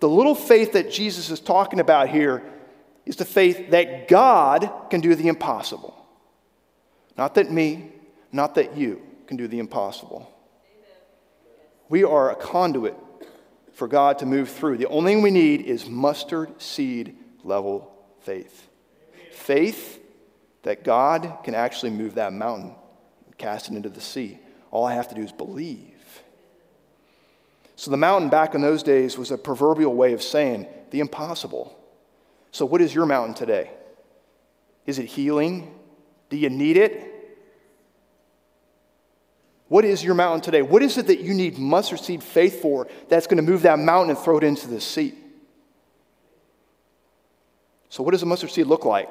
The 0.00 0.08
little 0.08 0.34
faith 0.34 0.72
that 0.72 0.90
Jesus 0.90 1.28
is 1.28 1.40
talking 1.40 1.78
about 1.78 2.08
here 2.08 2.42
is 3.04 3.16
the 3.16 3.26
faith 3.26 3.70
that 3.72 4.08
God 4.08 4.70
can 4.88 5.02
do 5.02 5.14
the 5.14 5.28
impossible. 5.28 5.94
Not 7.18 7.34
that 7.34 7.52
me, 7.52 7.92
not 8.32 8.54
that 8.54 8.78
you 8.78 9.02
can 9.26 9.36
do 9.36 9.46
the 9.46 9.58
impossible. 9.58 10.26
We 11.90 12.02
are 12.02 12.30
a 12.30 12.34
conduit 12.34 12.96
for 13.78 13.86
God 13.86 14.18
to 14.18 14.26
move 14.26 14.48
through. 14.48 14.76
The 14.76 14.88
only 14.88 15.14
thing 15.14 15.22
we 15.22 15.30
need 15.30 15.60
is 15.60 15.88
mustard 15.88 16.60
seed 16.60 17.16
level 17.44 17.88
faith. 18.22 18.68
Faith 19.30 20.02
that 20.64 20.82
God 20.82 21.38
can 21.44 21.54
actually 21.54 21.92
move 21.92 22.16
that 22.16 22.32
mountain 22.32 22.74
cast 23.36 23.70
it 23.70 23.76
into 23.76 23.88
the 23.88 24.00
sea. 24.00 24.40
All 24.72 24.84
I 24.84 24.94
have 24.94 25.06
to 25.10 25.14
do 25.14 25.22
is 25.22 25.30
believe. 25.30 25.94
So 27.76 27.92
the 27.92 27.96
mountain 27.96 28.30
back 28.30 28.56
in 28.56 28.62
those 28.62 28.82
days 28.82 29.16
was 29.16 29.30
a 29.30 29.38
proverbial 29.38 29.94
way 29.94 30.12
of 30.12 30.24
saying 30.24 30.66
the 30.90 30.98
impossible. 30.98 31.78
So, 32.50 32.66
what 32.66 32.80
is 32.80 32.92
your 32.92 33.06
mountain 33.06 33.34
today? 33.34 33.70
Is 34.86 34.98
it 34.98 35.04
healing? 35.04 35.72
Do 36.30 36.36
you 36.36 36.50
need 36.50 36.76
it? 36.76 37.14
What 39.68 39.84
is 39.84 40.02
your 40.02 40.14
mountain 40.14 40.40
today? 40.40 40.62
What 40.62 40.82
is 40.82 40.96
it 40.96 41.06
that 41.08 41.20
you 41.20 41.34
need 41.34 41.58
mustard 41.58 42.00
seed 42.00 42.22
faith 42.22 42.62
for 42.62 42.88
that's 43.08 43.26
going 43.26 43.36
to 43.36 43.42
move 43.42 43.62
that 43.62 43.78
mountain 43.78 44.10
and 44.10 44.18
throw 44.18 44.38
it 44.38 44.44
into 44.44 44.66
the 44.66 44.80
sea? 44.80 45.14
So, 47.90 48.02
what 48.02 48.12
does 48.12 48.22
a 48.22 48.26
mustard 48.26 48.50
seed 48.50 48.66
look 48.66 48.84
like? 48.84 49.08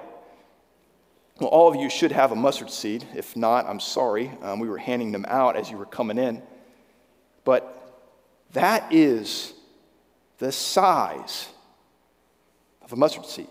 Well, 1.40 1.50
all 1.50 1.68
of 1.68 1.76
you 1.76 1.90
should 1.90 2.12
have 2.12 2.32
a 2.32 2.36
mustard 2.36 2.72
seed. 2.72 3.06
If 3.16 3.36
not, 3.36 3.68
I'm 3.68 3.80
sorry. 3.80 4.32
Um, 4.42 4.60
we 4.60 4.68
were 4.68 4.80
handing 4.80 5.12
them 5.12 5.26
out 5.28 5.56
as 5.56 5.70
you 5.70 5.78
were 5.78 5.86
coming 5.86 6.18
in. 6.18 6.42
But 7.44 7.74
that 8.54 8.92
is 8.92 9.54
the 10.40 10.52
size 10.52 11.48
of 12.82 12.94
a 12.94 12.96
mustard 12.96 13.26
seed 13.26 13.48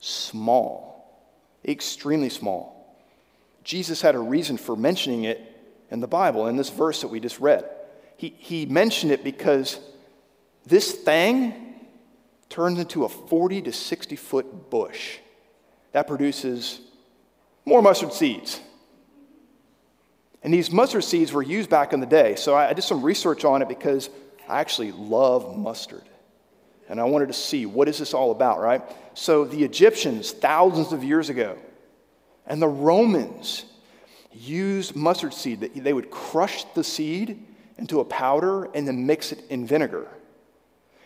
small, 0.00 1.26
extremely 1.64 2.28
small. 2.28 2.96
Jesus 3.64 4.00
had 4.00 4.14
a 4.14 4.20
reason 4.20 4.56
for 4.56 4.76
mentioning 4.76 5.24
it 5.24 5.47
in 5.90 6.00
the 6.00 6.06
Bible, 6.06 6.46
in 6.46 6.56
this 6.56 6.70
verse 6.70 7.00
that 7.02 7.08
we 7.08 7.20
just 7.20 7.40
read. 7.40 7.68
He, 8.16 8.34
he 8.38 8.66
mentioned 8.66 9.12
it 9.12 9.24
because 9.24 9.80
this 10.66 10.92
thing 10.92 11.74
turns 12.48 12.78
into 12.78 13.04
a 13.04 13.08
40 13.08 13.62
to 13.62 13.72
60 13.72 14.16
foot 14.16 14.70
bush 14.70 15.18
that 15.92 16.06
produces 16.06 16.80
more 17.64 17.82
mustard 17.82 18.12
seeds. 18.12 18.60
And 20.42 20.54
these 20.54 20.70
mustard 20.70 21.04
seeds 21.04 21.32
were 21.32 21.42
used 21.42 21.68
back 21.68 21.92
in 21.92 22.00
the 22.00 22.06
day. 22.06 22.36
So 22.36 22.54
I 22.54 22.72
did 22.72 22.82
some 22.82 23.02
research 23.02 23.44
on 23.44 23.62
it 23.62 23.68
because 23.68 24.08
I 24.48 24.60
actually 24.60 24.92
love 24.92 25.56
mustard. 25.56 26.02
And 26.88 27.00
I 27.00 27.04
wanted 27.04 27.26
to 27.26 27.34
see 27.34 27.66
what 27.66 27.88
is 27.88 27.98
this 27.98 28.14
all 28.14 28.30
about, 28.30 28.60
right? 28.60 28.82
So 29.14 29.44
the 29.44 29.62
Egyptians, 29.64 30.32
thousands 30.32 30.92
of 30.92 31.04
years 31.04 31.28
ago, 31.28 31.58
and 32.46 32.62
the 32.62 32.68
Romans 32.68 33.64
used 34.32 34.94
mustard 34.94 35.34
seed. 35.34 35.60
They 35.60 35.92
would 35.92 36.10
crush 36.10 36.64
the 36.74 36.84
seed 36.84 37.44
into 37.78 38.00
a 38.00 38.04
powder 38.04 38.64
and 38.74 38.86
then 38.86 39.06
mix 39.06 39.32
it 39.32 39.44
in 39.50 39.66
vinegar. 39.66 40.08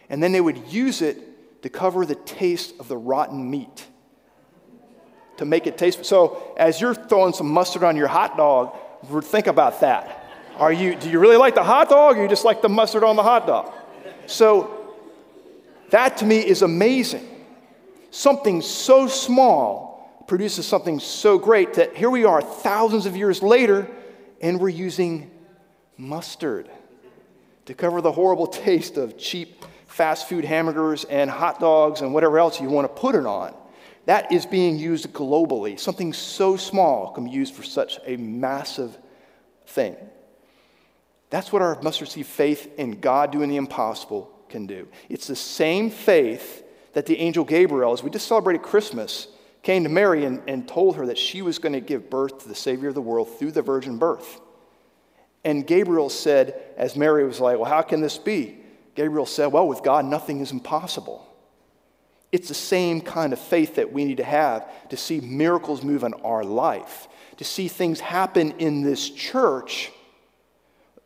And 0.08 0.22
then 0.22 0.32
they 0.32 0.40
would 0.40 0.68
use 0.68 1.02
it 1.02 1.62
to 1.62 1.68
cover 1.68 2.04
the 2.04 2.14
taste 2.14 2.74
of 2.80 2.88
the 2.88 2.96
rotten 2.96 3.50
meat 3.50 3.86
to 5.36 5.44
make 5.44 5.66
it 5.66 5.78
taste. 5.78 6.04
So 6.04 6.54
as 6.56 6.80
you're 6.80 6.94
throwing 6.94 7.32
some 7.32 7.48
mustard 7.48 7.82
on 7.82 7.96
your 7.96 8.08
hot 8.08 8.36
dog, 8.36 8.76
think 9.24 9.46
about 9.46 9.80
that. 9.80 10.18
Are 10.56 10.72
you, 10.72 10.94
do 10.94 11.08
you 11.08 11.18
really 11.18 11.36
like 11.36 11.54
the 11.54 11.62
hot 11.62 11.88
dog 11.88 12.18
or 12.18 12.22
you 12.22 12.28
just 12.28 12.44
like 12.44 12.62
the 12.62 12.68
mustard 12.68 13.04
on 13.04 13.16
the 13.16 13.22
hot 13.22 13.46
dog? 13.46 13.72
So 14.26 14.94
that 15.90 16.18
to 16.18 16.24
me 16.24 16.38
is 16.38 16.62
amazing. 16.62 17.28
Something 18.10 18.60
so 18.60 19.08
small 19.08 19.91
produces 20.26 20.66
something 20.66 21.00
so 21.00 21.38
great 21.38 21.74
that 21.74 21.96
here 21.96 22.10
we 22.10 22.24
are 22.24 22.40
thousands 22.40 23.06
of 23.06 23.16
years 23.16 23.42
later 23.42 23.88
and 24.40 24.60
we're 24.60 24.68
using 24.68 25.30
mustard 25.96 26.68
to 27.66 27.74
cover 27.74 28.00
the 28.00 28.12
horrible 28.12 28.46
taste 28.66 28.96
of 28.96 29.18
cheap 29.18 29.64
fast 29.86 30.28
food 30.28 30.44
hamburgers 30.44 31.04
and 31.04 31.30
hot 31.30 31.60
dogs 31.60 32.00
and 32.00 32.14
whatever 32.14 32.38
else 32.38 32.60
you 32.60 32.68
want 32.68 32.84
to 32.94 33.00
put 33.00 33.14
it 33.14 33.26
on. 33.26 33.54
That 34.06 34.32
is 34.32 34.46
being 34.46 34.78
used 34.78 35.12
globally. 35.12 35.78
Something 35.78 36.12
so 36.12 36.56
small 36.56 37.12
can 37.12 37.24
be 37.24 37.30
used 37.30 37.54
for 37.54 37.62
such 37.62 37.98
a 38.04 38.16
massive 38.16 38.96
thing. 39.66 39.96
That's 41.30 41.52
what 41.52 41.62
our 41.62 41.80
mustard 41.82 42.08
seed 42.08 42.26
faith 42.26 42.70
in 42.78 43.00
God 43.00 43.30
doing 43.30 43.48
the 43.48 43.56
impossible 43.56 44.30
can 44.48 44.66
do. 44.66 44.88
It's 45.08 45.26
the 45.26 45.36
same 45.36 45.88
faith 45.88 46.64
that 46.94 47.06
the 47.06 47.18
angel 47.18 47.44
Gabriel, 47.44 47.92
as 47.92 48.02
we 48.02 48.10
just 48.10 48.28
celebrated 48.28 48.62
Christmas, 48.62 49.28
came 49.62 49.84
to 49.84 49.88
Mary 49.88 50.24
and, 50.24 50.42
and 50.48 50.66
told 50.66 50.96
her 50.96 51.06
that 51.06 51.18
she 51.18 51.42
was 51.42 51.58
going 51.58 51.72
to 51.72 51.80
give 51.80 52.10
birth 52.10 52.38
to 52.42 52.48
the 52.48 52.54
Savior 52.54 52.88
of 52.88 52.94
the 52.94 53.02
world 53.02 53.38
through 53.38 53.52
the 53.52 53.62
virgin 53.62 53.98
birth. 53.98 54.40
And 55.44 55.66
Gabriel 55.66 56.08
said, 56.08 56.60
as 56.76 56.96
Mary 56.96 57.24
was 57.24 57.40
like, 57.40 57.58
Well, 57.58 57.70
how 57.70 57.82
can 57.82 58.00
this 58.00 58.18
be? 58.18 58.58
Gabriel 58.94 59.26
said, 59.26 59.46
Well, 59.46 59.66
with 59.66 59.82
God, 59.82 60.04
nothing 60.04 60.40
is 60.40 60.52
impossible. 60.52 61.26
It's 62.30 62.48
the 62.48 62.54
same 62.54 63.00
kind 63.02 63.32
of 63.32 63.38
faith 63.38 63.74
that 63.74 63.92
we 63.92 64.04
need 64.04 64.16
to 64.16 64.24
have 64.24 64.88
to 64.88 64.96
see 64.96 65.20
miracles 65.20 65.82
move 65.82 66.02
in 66.02 66.14
our 66.14 66.42
life, 66.42 67.06
to 67.36 67.44
see 67.44 67.68
things 67.68 68.00
happen 68.00 68.52
in 68.52 68.82
this 68.82 69.10
church 69.10 69.92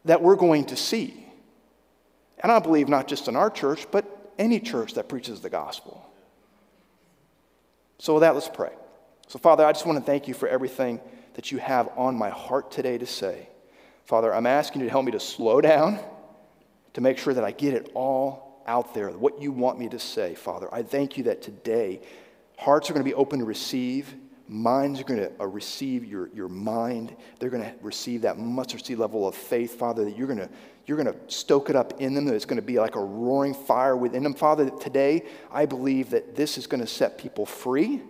that 0.04 0.22
we're 0.22 0.36
going 0.36 0.66
to 0.66 0.76
see. 0.76 1.26
And 2.38 2.52
I 2.52 2.60
believe 2.60 2.88
not 2.88 3.08
just 3.08 3.26
in 3.26 3.34
our 3.34 3.50
church, 3.50 3.86
but 3.90 4.32
any 4.38 4.60
church 4.60 4.94
that 4.94 5.08
preaches 5.08 5.40
the 5.40 5.50
gospel. 5.50 6.05
So, 7.98 8.14
with 8.14 8.22
that, 8.22 8.34
let's 8.34 8.48
pray. 8.48 8.72
So, 9.28 9.38
Father, 9.38 9.64
I 9.64 9.72
just 9.72 9.86
want 9.86 9.98
to 9.98 10.04
thank 10.04 10.28
you 10.28 10.34
for 10.34 10.48
everything 10.48 11.00
that 11.34 11.52
you 11.52 11.58
have 11.58 11.88
on 11.96 12.16
my 12.16 12.30
heart 12.30 12.70
today 12.70 12.98
to 12.98 13.06
say. 13.06 13.48
Father, 14.04 14.34
I'm 14.34 14.46
asking 14.46 14.82
you 14.82 14.86
to 14.86 14.90
help 14.90 15.04
me 15.04 15.12
to 15.12 15.20
slow 15.20 15.60
down, 15.60 15.98
to 16.94 17.00
make 17.00 17.18
sure 17.18 17.34
that 17.34 17.44
I 17.44 17.50
get 17.50 17.74
it 17.74 17.90
all 17.94 18.62
out 18.66 18.94
there, 18.94 19.10
what 19.10 19.40
you 19.40 19.52
want 19.52 19.78
me 19.78 19.88
to 19.88 19.98
say, 19.98 20.34
Father. 20.34 20.72
I 20.72 20.82
thank 20.82 21.16
you 21.16 21.24
that 21.24 21.42
today 21.42 22.00
hearts 22.58 22.88
are 22.88 22.94
going 22.94 23.04
to 23.04 23.08
be 23.08 23.14
open 23.14 23.38
to 23.40 23.44
receive, 23.44 24.14
minds 24.48 25.00
are 25.00 25.04
going 25.04 25.20
to 25.20 25.46
receive 25.46 26.04
your, 26.04 26.28
your 26.28 26.48
mind. 26.48 27.16
They're 27.38 27.50
going 27.50 27.64
to 27.64 27.74
receive 27.82 28.22
that 28.22 28.38
mustard 28.38 28.84
seed 28.84 28.98
level 28.98 29.26
of 29.26 29.34
faith, 29.34 29.78
Father, 29.78 30.04
that 30.04 30.16
you're 30.16 30.26
going 30.26 30.38
to 30.38 30.48
you're 30.86 31.02
going 31.02 31.12
to 31.12 31.18
stoke 31.26 31.68
it 31.68 31.74
up 31.74 32.00
in 32.00 32.14
them, 32.14 32.26
that 32.26 32.34
it's 32.34 32.44
going 32.44 32.60
to 32.60 32.62
be 32.62 32.78
like 32.78 32.94
a 32.94 33.00
roaring 33.00 33.54
fire 33.54 33.96
within 33.96 34.22
them. 34.22 34.34
Father, 34.34 34.70
today 34.70 35.24
I 35.50 35.66
believe 35.66 36.10
that 36.10 36.36
this 36.36 36.56
is 36.56 36.68
going 36.68 36.80
to 36.80 36.86
set 36.86 37.18
people 37.18 37.44
free 37.44 38.00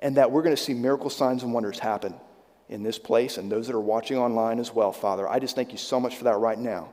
and 0.00 0.16
that 0.16 0.32
we're 0.32 0.42
going 0.42 0.56
to 0.56 0.60
see 0.60 0.74
miracle 0.74 1.10
signs 1.10 1.44
and 1.44 1.54
wonders 1.54 1.78
happen 1.78 2.14
in 2.68 2.82
this 2.82 2.98
place 2.98 3.38
and 3.38 3.52
those 3.52 3.68
that 3.68 3.76
are 3.76 3.80
watching 3.80 4.18
online 4.18 4.58
as 4.58 4.74
well, 4.74 4.92
Father. 4.92 5.28
I 5.28 5.38
just 5.38 5.54
thank 5.54 5.70
you 5.70 5.78
so 5.78 6.00
much 6.00 6.16
for 6.16 6.24
that 6.24 6.38
right 6.38 6.58
now. 6.58 6.88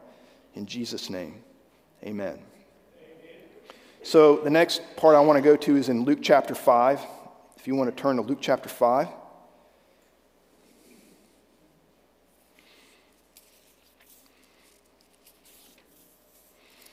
In 0.54 0.68
Jesus' 0.68 1.10
name. 1.10 1.44
Amen. 2.04 2.38
So, 4.04 4.38
the 4.38 4.50
next 4.50 4.82
part 4.96 5.16
I 5.16 5.20
want 5.20 5.38
to 5.38 5.44
go 5.44 5.58
to 5.58 5.76
is 5.76 5.90
in 5.90 6.06
Luke 6.06 6.20
chapter 6.22 6.56
5. 6.56 7.02
If 7.68 7.70
you 7.70 7.76
want 7.76 7.94
to 7.94 8.02
turn 8.02 8.16
to 8.16 8.22
Luke 8.22 8.38
chapter 8.40 8.70
5. 8.70 9.08
I'm 9.08 9.14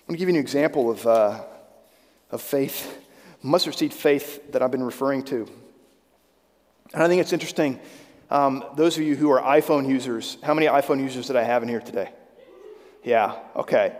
going 0.08 0.14
to 0.14 0.16
give 0.16 0.28
you 0.28 0.34
an 0.34 0.40
example 0.40 0.90
of, 0.90 1.06
uh, 1.06 1.44
of 2.32 2.42
faith, 2.42 3.06
mustard 3.40 3.76
seed 3.76 3.94
faith 3.94 4.50
that 4.50 4.62
I've 4.62 4.72
been 4.72 4.82
referring 4.82 5.22
to. 5.26 5.48
And 6.92 7.04
I 7.04 7.06
think 7.06 7.20
it's 7.20 7.32
interesting. 7.32 7.78
Um, 8.28 8.64
those 8.74 8.96
of 8.96 9.04
you 9.04 9.14
who 9.14 9.30
are 9.30 9.40
iPhone 9.40 9.88
users, 9.88 10.38
how 10.42 10.54
many 10.54 10.66
iPhone 10.66 10.98
users 10.98 11.28
did 11.28 11.36
I 11.36 11.44
have 11.44 11.62
in 11.62 11.68
here 11.68 11.82
today? 11.82 12.10
Yeah, 13.04 13.36
okay. 13.54 13.96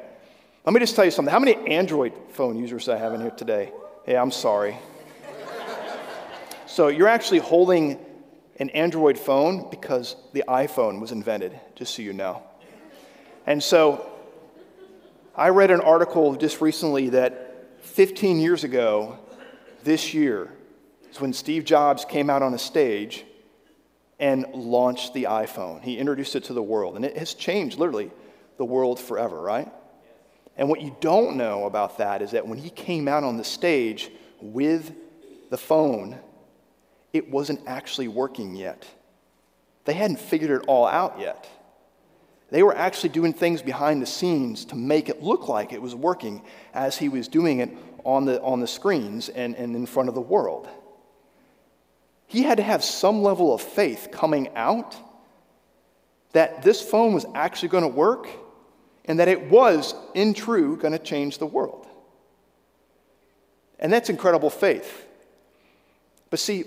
Let 0.65 0.75
me 0.75 0.81
just 0.81 0.97
tell 0.97 1.05
you 1.05 1.13
something. 1.13 1.31
How 1.31 1.39
many 1.39 1.55
Android 1.69 2.15
phone 2.31 2.59
users 2.59 2.87
do 2.87 2.95
I 2.95 2.97
have 2.97 3.15
in 3.15 3.21
here 3.21 3.31
today? 3.31 3.71
Yeah, 4.09 4.21
I'm 4.21 4.33
sorry. 4.33 4.77
So 6.67 6.89
you're 6.89 7.09
actually 7.09 7.39
holding 7.39 7.99
an 8.59 8.71
Android 8.71 9.19
phone 9.19 9.69
because 9.71 10.17
the 10.33 10.45
iPhone 10.49 11.01
was 11.01 11.13
invented, 11.13 11.59
just 11.75 11.95
so 11.95 12.03
you 12.03 12.13
know. 12.13 12.43
And 13.47 13.63
so 13.63 14.11
I 15.35 15.49
read 15.49 15.71
an 15.71 15.81
article 15.81 16.37
just 16.37 16.61
recently 16.61 17.11
that 17.11 17.81
15 17.83 18.39
years 18.39 18.65
ago, 18.65 19.19
this 19.83 20.15
year, 20.15 20.53
is 21.11 21.21
when 21.21 21.33
Steve 21.33 21.65
Jobs 21.65 22.05
came 22.05 22.31
out 22.31 22.43
on 22.43 22.55
a 22.55 22.59
stage 22.59 23.25
and 24.19 24.47
launched 24.55 25.13
the 25.13 25.25
iPhone. 25.25 25.83
He 25.83 25.99
introduced 25.99 26.37
it 26.37 26.45
to 26.45 26.53
the 26.53 26.63
world, 26.63 26.97
and 26.97 27.05
it 27.05 27.17
has 27.17 27.35
changed 27.35 27.79
literally 27.79 28.11
the 28.57 28.65
world 28.65 29.01
forever, 29.01 29.41
right? 29.41 29.71
And 30.57 30.69
what 30.69 30.81
you 30.81 30.97
don't 31.01 31.37
know 31.37 31.67
about 31.67 31.99
that 31.99 32.23
is 32.23 32.31
that 32.31 32.47
when 32.47 32.59
he 32.59 32.71
came 32.71 33.09
out 33.09 33.25
on 33.25 33.37
the 33.37 33.45
stage 33.45 34.11
with 34.41 34.93
the 35.51 35.59
phone, 35.59 36.19
it 37.15 37.31
wasn't 37.31 37.61
actually 37.67 38.09
working 38.09 38.57
yet. 38.57 38.85
They 39.85 39.95
hadn't 39.95 40.19
figured 40.19 40.51
it 40.51 40.67
all 40.67 40.87
out 40.87 41.21
yet. 41.21 41.49
They 42.51 42.63
were 42.63 42.77
actually 42.77 43.11
doing 43.11 43.33
things 43.33 43.63
behind 43.63 44.03
the 44.03 44.07
scenes 44.07 44.65
to 44.67 44.77
make 44.77 45.09
it 45.09 45.23
look 45.23 45.49
like 45.49 45.73
it 45.73 45.81
was 45.81 45.95
working 45.95 46.43
as 46.75 46.99
he 46.99 47.09
was 47.09 47.29
doing 47.29 47.61
it 47.61 47.71
on 48.05 48.27
the, 48.27 48.43
on 48.43 48.61
the 48.61 48.67
screens 48.67 49.29
and, 49.29 49.55
and 49.55 49.75
in 49.77 49.87
front 49.87 50.09
of 50.09 50.15
the 50.15 50.21
world. 50.21 50.69
He 52.27 52.43
had 52.43 52.59
to 52.59 52.65
have 52.65 52.83
some 52.83 53.23
level 53.23 53.55
of 53.55 53.63
faith 53.63 54.09
coming 54.11 54.49
out 54.57 54.97
that 56.33 56.63
this 56.63 56.83
phone 56.83 57.15
was 57.15 57.25
actually 57.35 57.69
going 57.69 57.85
to 57.85 57.89
work 57.89 58.29
and 59.05 59.21
that 59.21 59.29
it 59.29 59.51
was, 59.51 59.95
in 60.15 60.35
true, 60.35 60.77
going 60.77 60.93
to 60.93 60.99
change 60.99 61.39
the 61.39 61.47
world. 61.47 61.87
And 63.79 63.93
that's 63.93 64.11
incredible 64.11 64.51
faith. 64.51 65.07
But 66.31 66.41
see, 66.41 66.65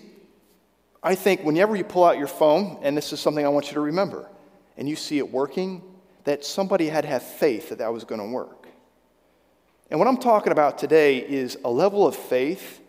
I 1.08 1.16
think 1.16 1.46
whenever 1.46 1.74
you 1.74 1.86
pull 1.86 2.04
out 2.04 2.18
your 2.18 2.28
phone, 2.28 2.80
and 2.82 2.98
this 2.98 3.14
is 3.14 3.22
something 3.22 3.46
I 3.46 3.48
want 3.48 3.68
you 3.68 3.76
to 3.76 3.80
remember, 3.80 4.28
and 4.76 4.90
you 4.90 4.98
see 4.98 5.20
it 5.20 5.32
working, 5.32 5.82
that 6.26 6.44
somebody 6.44 6.90
had 6.90 7.06
to 7.06 7.08
have 7.08 7.24
faith 7.24 7.70
that 7.70 7.78
that 7.78 7.94
was 7.94 8.04
going 8.04 8.20
to 8.20 8.28
work. 8.28 8.68
And 9.90 10.02
what 10.02 10.10
I'm 10.10 10.18
talking 10.18 10.52
about 10.52 10.78
today 10.78 11.20
is 11.20 11.58
a 11.64 11.70
level 11.70 12.06
of 12.06 12.14
faith, 12.14 12.82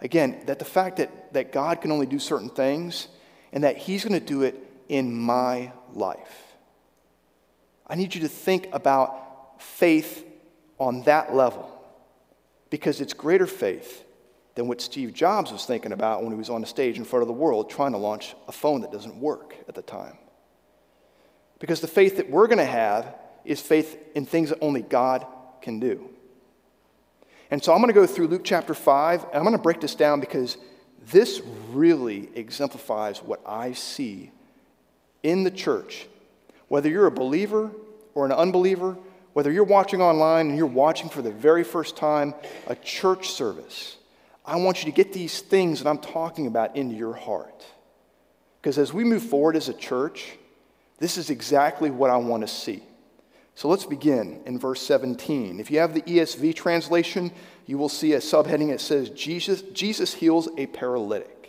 again, 0.00 0.42
that 0.46 0.58
the 0.58 0.64
fact 0.64 0.96
that, 0.96 1.34
that 1.34 1.52
God 1.52 1.82
can 1.82 1.92
only 1.92 2.06
do 2.06 2.18
certain 2.18 2.48
things 2.48 3.08
and 3.52 3.62
that 3.62 3.76
He's 3.76 4.06
going 4.06 4.18
to 4.18 4.26
do 4.26 4.40
it 4.40 4.56
in 4.88 5.14
my 5.14 5.70
life. 5.92 6.56
I 7.86 7.94
need 7.94 8.14
you 8.14 8.22
to 8.22 8.28
think 8.28 8.70
about 8.72 9.60
faith 9.60 10.24
on 10.78 11.02
that 11.02 11.34
level 11.34 11.78
because 12.70 13.02
it's 13.02 13.12
greater 13.12 13.46
faith 13.46 14.02
than 14.54 14.68
what 14.68 14.80
Steve 14.80 15.14
Jobs 15.14 15.52
was 15.52 15.64
thinking 15.64 15.92
about 15.92 16.22
when 16.22 16.32
he 16.32 16.38
was 16.38 16.50
on 16.50 16.60
the 16.60 16.66
stage 16.66 16.98
in 16.98 17.04
front 17.04 17.22
of 17.22 17.28
the 17.28 17.32
world 17.32 17.70
trying 17.70 17.92
to 17.92 17.98
launch 17.98 18.34
a 18.48 18.52
phone 18.52 18.80
that 18.82 18.92
doesn't 18.92 19.16
work 19.16 19.54
at 19.68 19.74
the 19.74 19.82
time. 19.82 20.16
Because 21.58 21.80
the 21.80 21.88
faith 21.88 22.16
that 22.16 22.30
we're 22.30 22.46
going 22.46 22.58
to 22.58 22.64
have 22.64 23.14
is 23.44 23.60
faith 23.60 23.98
in 24.14 24.26
things 24.26 24.50
that 24.50 24.58
only 24.60 24.82
God 24.82 25.26
can 25.62 25.78
do. 25.78 26.10
And 27.50 27.62
so 27.62 27.72
I'm 27.72 27.78
going 27.78 27.88
to 27.88 27.94
go 27.94 28.06
through 28.06 28.28
Luke 28.28 28.44
chapter 28.44 28.74
5, 28.74 29.24
and 29.24 29.34
I'm 29.34 29.42
going 29.42 29.56
to 29.56 29.62
break 29.62 29.80
this 29.80 29.94
down 29.94 30.20
because 30.20 30.56
this 31.10 31.40
really 31.70 32.28
exemplifies 32.34 33.22
what 33.22 33.40
I 33.46 33.72
see 33.72 34.30
in 35.22 35.44
the 35.44 35.50
church 35.50 36.06
whether 36.70 36.88
you're 36.88 37.06
a 37.06 37.10
believer 37.10 37.72
or 38.14 38.24
an 38.24 38.30
unbeliever, 38.30 38.96
whether 39.32 39.50
you're 39.50 39.64
watching 39.64 40.00
online 40.00 40.48
and 40.48 40.56
you're 40.56 40.66
watching 40.66 41.08
for 41.08 41.20
the 41.20 41.32
very 41.32 41.64
first 41.64 41.96
time 41.96 42.32
a 42.68 42.76
church 42.76 43.30
service, 43.30 43.96
I 44.50 44.56
want 44.56 44.82
you 44.82 44.90
to 44.90 44.96
get 44.96 45.12
these 45.12 45.42
things 45.42 45.80
that 45.80 45.88
I'm 45.88 45.98
talking 45.98 46.48
about 46.48 46.74
into 46.74 46.96
your 46.96 47.12
heart. 47.14 47.64
Because 48.60 48.78
as 48.78 48.92
we 48.92 49.04
move 49.04 49.22
forward 49.22 49.54
as 49.54 49.68
a 49.68 49.72
church, 49.72 50.32
this 50.98 51.16
is 51.16 51.30
exactly 51.30 51.88
what 51.88 52.10
I 52.10 52.16
want 52.16 52.42
to 52.42 52.48
see. 52.48 52.82
So 53.54 53.68
let's 53.68 53.86
begin 53.86 54.40
in 54.46 54.58
verse 54.58 54.82
17. 54.82 55.60
If 55.60 55.70
you 55.70 55.78
have 55.78 55.94
the 55.94 56.02
ESV 56.02 56.56
translation, 56.56 57.30
you 57.66 57.78
will 57.78 57.88
see 57.88 58.14
a 58.14 58.18
subheading 58.18 58.70
that 58.70 58.80
says 58.80 59.10
Jesus, 59.10 59.62
Jesus 59.62 60.14
heals 60.14 60.48
a 60.58 60.66
paralytic. 60.66 61.48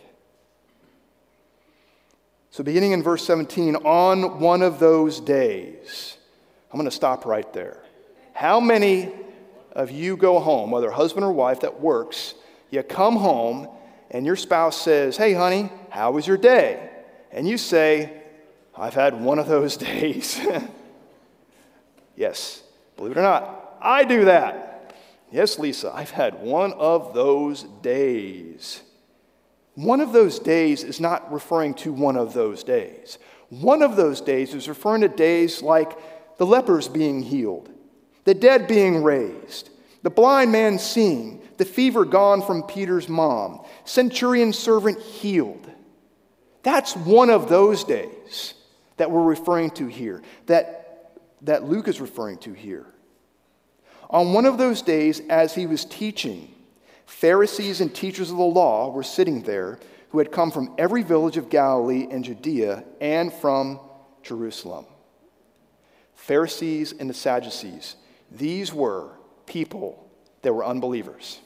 So, 2.52 2.62
beginning 2.62 2.92
in 2.92 3.02
verse 3.02 3.26
17, 3.26 3.76
on 3.76 4.38
one 4.38 4.62
of 4.62 4.78
those 4.78 5.18
days, 5.18 6.18
I'm 6.70 6.78
going 6.78 6.88
to 6.88 6.94
stop 6.94 7.24
right 7.24 7.52
there. 7.52 7.82
How 8.32 8.60
many 8.60 9.10
of 9.72 9.90
you 9.90 10.16
go 10.16 10.38
home, 10.38 10.70
whether 10.70 10.90
husband 10.90 11.24
or 11.24 11.32
wife 11.32 11.60
that 11.60 11.80
works, 11.80 12.34
you 12.72 12.82
come 12.82 13.16
home 13.16 13.68
and 14.10 14.26
your 14.26 14.34
spouse 14.34 14.80
says, 14.80 15.16
Hey, 15.16 15.34
honey, 15.34 15.70
how 15.90 16.10
was 16.10 16.26
your 16.26 16.38
day? 16.38 16.90
And 17.30 17.46
you 17.46 17.58
say, 17.58 18.22
I've 18.76 18.94
had 18.94 19.20
one 19.20 19.38
of 19.38 19.46
those 19.46 19.76
days. 19.88 20.40
yes, 22.16 22.62
believe 22.96 23.12
it 23.12 23.18
or 23.18 23.22
not, 23.22 23.76
I 23.80 24.04
do 24.04 24.24
that. 24.24 24.94
Yes, 25.30 25.58
Lisa, 25.58 25.92
I've 25.94 26.10
had 26.10 26.40
one 26.42 26.72
of 26.72 27.14
those 27.14 27.62
days. 27.62 28.82
One 29.74 30.00
of 30.00 30.12
those 30.12 30.38
days 30.38 30.82
is 30.82 31.00
not 31.00 31.32
referring 31.32 31.74
to 31.74 31.92
one 31.92 32.16
of 32.16 32.34
those 32.34 32.64
days. 32.64 33.18
One 33.48 33.82
of 33.82 33.96
those 33.96 34.20
days 34.20 34.54
is 34.54 34.68
referring 34.68 35.02
to 35.02 35.08
days 35.08 35.62
like 35.62 35.98
the 36.38 36.46
lepers 36.46 36.88
being 36.88 37.22
healed, 37.22 37.70
the 38.24 38.34
dead 38.34 38.66
being 38.66 39.02
raised, 39.02 39.70
the 40.02 40.10
blind 40.10 40.52
man 40.52 40.78
seeing, 40.78 41.41
the 41.58 41.64
fever 41.64 42.04
gone 42.04 42.42
from 42.42 42.62
Peter's 42.62 43.08
mom, 43.08 43.64
centurion 43.84 44.52
servant 44.52 45.00
healed. 45.00 45.70
That's 46.62 46.94
one 46.96 47.30
of 47.30 47.48
those 47.48 47.84
days 47.84 48.54
that 48.96 49.10
we're 49.10 49.22
referring 49.22 49.70
to 49.70 49.86
here, 49.86 50.22
that, 50.46 51.18
that 51.42 51.64
Luke 51.64 51.88
is 51.88 52.00
referring 52.00 52.38
to 52.38 52.52
here. 52.52 52.86
On 54.10 54.32
one 54.32 54.46
of 54.46 54.58
those 54.58 54.82
days, 54.82 55.20
as 55.28 55.54
he 55.54 55.66
was 55.66 55.84
teaching, 55.84 56.52
Pharisees 57.06 57.80
and 57.80 57.94
teachers 57.94 58.30
of 58.30 58.36
the 58.36 58.42
law 58.42 58.90
were 58.90 59.02
sitting 59.02 59.42
there 59.42 59.78
who 60.10 60.18
had 60.18 60.30
come 60.30 60.50
from 60.50 60.74
every 60.78 61.02
village 61.02 61.36
of 61.36 61.48
Galilee 61.48 62.06
and 62.10 62.22
Judea 62.22 62.84
and 63.00 63.32
from 63.32 63.80
Jerusalem. 64.22 64.84
Pharisees 66.14 66.92
and 66.92 67.08
the 67.08 67.14
Sadducees, 67.14 67.96
these 68.30 68.72
were 68.72 69.10
people 69.46 70.08
that 70.42 70.52
were 70.52 70.64
unbelievers. 70.64 71.40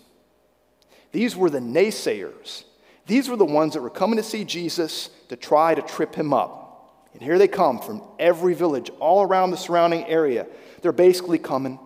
These 1.16 1.35
were 1.35 1.48
the 1.48 1.61
naysayers. 1.61 2.64
These 3.07 3.31
were 3.31 3.37
the 3.37 3.44
ones 3.46 3.72
that 3.72 3.81
were 3.81 3.88
coming 3.88 4.18
to 4.18 4.22
see 4.22 4.44
Jesus 4.44 5.09
to 5.31 5.37
try 5.37 5.74
to 5.74 5.81
trip 5.81 6.14
him 6.14 6.35
up. 6.35 7.09
And 7.14 7.22
here 7.22 7.38
they 7.38 7.48
come 7.48 7.79
from 7.79 8.02
every 8.18 8.52
village, 8.52 8.90
all 9.00 9.22
around 9.22 9.50
the 9.50 9.57
surrounding 9.57 10.05
area. 10.05 10.46
They're 10.83 10.92
basically 10.92 11.38
coming 11.38 11.79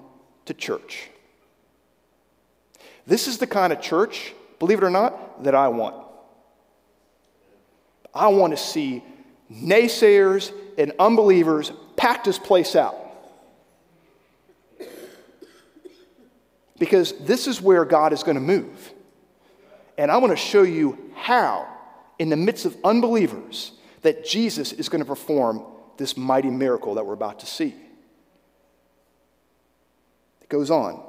to 0.46 0.52
church. 0.52 1.10
This 3.06 3.28
is 3.28 3.38
the 3.38 3.46
kind 3.46 3.72
of 3.72 3.80
church, 3.80 4.34
believe 4.58 4.78
it 4.78 4.84
or 4.84 4.90
not, 4.90 5.44
that 5.44 5.54
I 5.54 5.68
want. 5.68 5.94
I 8.12 8.26
want 8.26 8.52
to 8.52 8.56
see 8.56 9.04
naysayers 9.48 10.52
and 10.76 10.92
unbelievers 10.98 11.70
pack 11.94 12.24
this 12.24 12.36
place 12.36 12.74
out. 12.74 12.96
Because 16.80 17.12
this 17.20 17.46
is 17.46 17.62
where 17.62 17.84
God 17.84 18.12
is 18.12 18.24
going 18.24 18.34
to 18.34 18.40
move. 18.40 18.92
And 20.00 20.10
I 20.10 20.16
want 20.16 20.30
to 20.30 20.36
show 20.36 20.62
you 20.62 20.96
how, 21.14 21.68
in 22.18 22.30
the 22.30 22.36
midst 22.36 22.64
of 22.64 22.74
unbelievers, 22.84 23.72
that 24.00 24.24
Jesus 24.24 24.72
is 24.72 24.88
going 24.88 25.02
to 25.02 25.04
perform 25.04 25.62
this 25.98 26.16
mighty 26.16 26.48
miracle 26.48 26.94
that 26.94 27.04
we're 27.04 27.12
about 27.12 27.40
to 27.40 27.46
see. 27.46 27.74
It 30.40 30.48
goes 30.48 30.70
on 30.70 31.02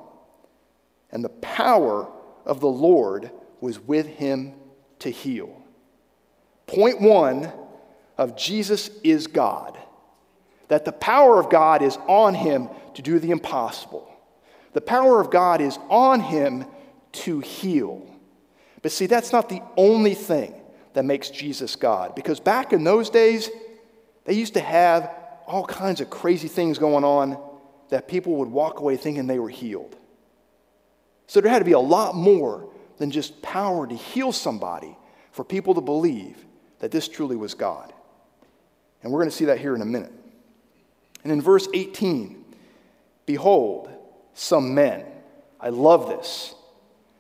and 1.10 1.24
the 1.24 1.30
power 1.30 2.12
of 2.44 2.60
the 2.60 2.68
Lord 2.68 3.32
was 3.62 3.80
with 3.80 4.08
him 4.08 4.56
to 5.00 5.10
heal. 5.10 5.64
Point 6.68 7.00
one 7.00 7.50
of 8.18 8.36
Jesus 8.36 8.90
is 9.06 9.28
God, 9.28 9.78
that 10.68 10.84
the 10.84 10.92
power 10.92 11.40
of 11.40 11.50
God 11.50 11.82
is 11.82 11.96
on 12.10 12.34
him 12.34 12.68
to 12.96 13.02
do 13.02 13.20
the 13.20 13.32
impossible. 13.32 14.14
The 14.74 14.82
power 14.82 15.22
of 15.22 15.32
God 15.32 15.62
is 15.62 15.80
on 15.90 16.20
him 16.20 16.66
to 17.14 17.40
heal. 17.40 18.11
But 18.82 18.92
see, 18.92 19.06
that's 19.06 19.32
not 19.32 19.50
the 19.50 19.62
only 19.78 20.16
thing 20.16 20.56
that 20.94 21.06
makes 21.06 21.30
Jesus 21.30 21.76
God, 21.76 22.16
because 22.16 22.40
back 22.40 22.74
in 22.74 22.84
those 22.84 23.10
days, 23.10 23.50
they 24.26 24.34
used 24.34 24.56
to 24.56 24.60
have 24.60 25.10
all 25.48 25.66
kinds 25.66 26.02
of 26.02 26.10
crazy 26.10 26.48
things 26.48 26.78
going 26.78 27.04
on 27.04 27.38
that 27.90 28.08
people 28.08 28.38
would 28.38 28.50
walk 28.50 28.80
away 28.80 28.98
thinking 28.98 29.28
they 29.28 29.40
were 29.40 29.50
healed. 29.50 29.96
So 31.28 31.42
there 31.42 31.52
had 31.52 31.60
to 31.60 31.66
be 31.66 31.72
a 31.72 31.80
lot 31.80 32.16
more 32.16 32.70
than 32.98 33.12
just 33.12 33.42
power 33.42 33.88
to 33.88 33.96
heal 33.96 34.32
somebody 34.32 34.98
for 35.32 35.44
people 35.44 35.74
to 35.76 35.82
believe 35.82 36.46
that 36.80 36.92
this 36.92 37.08
truly 37.08 37.36
was 37.36 37.54
God. 37.54 37.94
And 39.02 39.12
we're 39.12 39.20
going 39.20 39.30
to 39.30 39.36
see 39.36 39.46
that 39.46 39.60
here 39.60 39.76
in 39.76 39.82
a 39.82 39.86
minute. 39.86 40.12
And 41.24 41.32
in 41.32 41.42
verse 41.42 41.68
18, 41.74 42.44
behold, 43.26 43.90
some 44.34 44.74
men. 44.74 45.06
I 45.60 45.70
love 45.70 46.10
this 46.10 46.56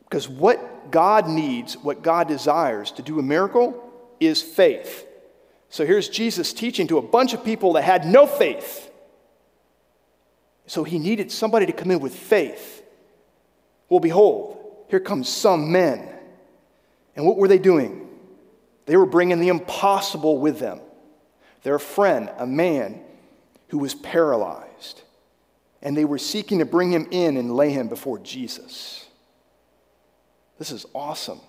because 0.04 0.28
what 0.28 0.60
God 0.90 1.28
needs, 1.28 1.76
what 1.76 2.02
God 2.02 2.28
desires 2.28 2.92
to 2.94 3.02
do 3.02 3.20
a 3.20 3.24
miracle 3.24 3.92
is 4.20 4.42
faith. 4.42 5.06
So 5.70 5.86
here's 5.86 6.10
Jesus 6.10 6.54
teaching 6.54 6.88
to 6.88 6.98
a 6.98 7.02
bunch 7.02 7.34
of 7.34 7.46
people 7.46 7.74
that 7.74 7.84
had 7.84 8.06
no 8.06 8.26
faith. 8.26 8.90
So 10.66 10.84
he 10.84 10.98
needed 10.98 11.32
somebody 11.32 11.66
to 11.66 11.74
come 11.74 11.92
in 11.92 12.00
with 12.00 12.16
faith 12.16 12.82
well, 13.92 14.00
behold, 14.00 14.58
here 14.88 15.02
comes 15.02 15.28
some 15.28 15.70
men. 15.74 16.08
And 17.18 17.26
what 17.26 17.36
were 17.36 17.50
they 17.50 17.60
doing? 17.60 18.08
They 18.86 18.96
were 18.96 19.06
bringing 19.06 19.42
the 19.42 19.50
impossible 19.50 20.38
with 20.38 20.60
them. 20.60 20.80
Their 21.64 21.78
friend, 21.78 22.32
a 22.38 22.48
man 22.48 23.02
who 23.68 23.80
was 23.80 23.94
paralyzed. 23.94 25.02
And 25.82 25.98
they 25.98 26.06
were 26.06 26.18
seeking 26.18 26.60
to 26.60 26.66
bring 26.66 26.90
him 26.90 27.10
in 27.12 27.36
and 27.36 27.54
lay 27.54 27.72
him 27.72 27.90
before 27.90 28.18
Jesus. 28.18 29.06
This 30.62 30.72
is 30.72 30.86
awesome. 30.94 31.40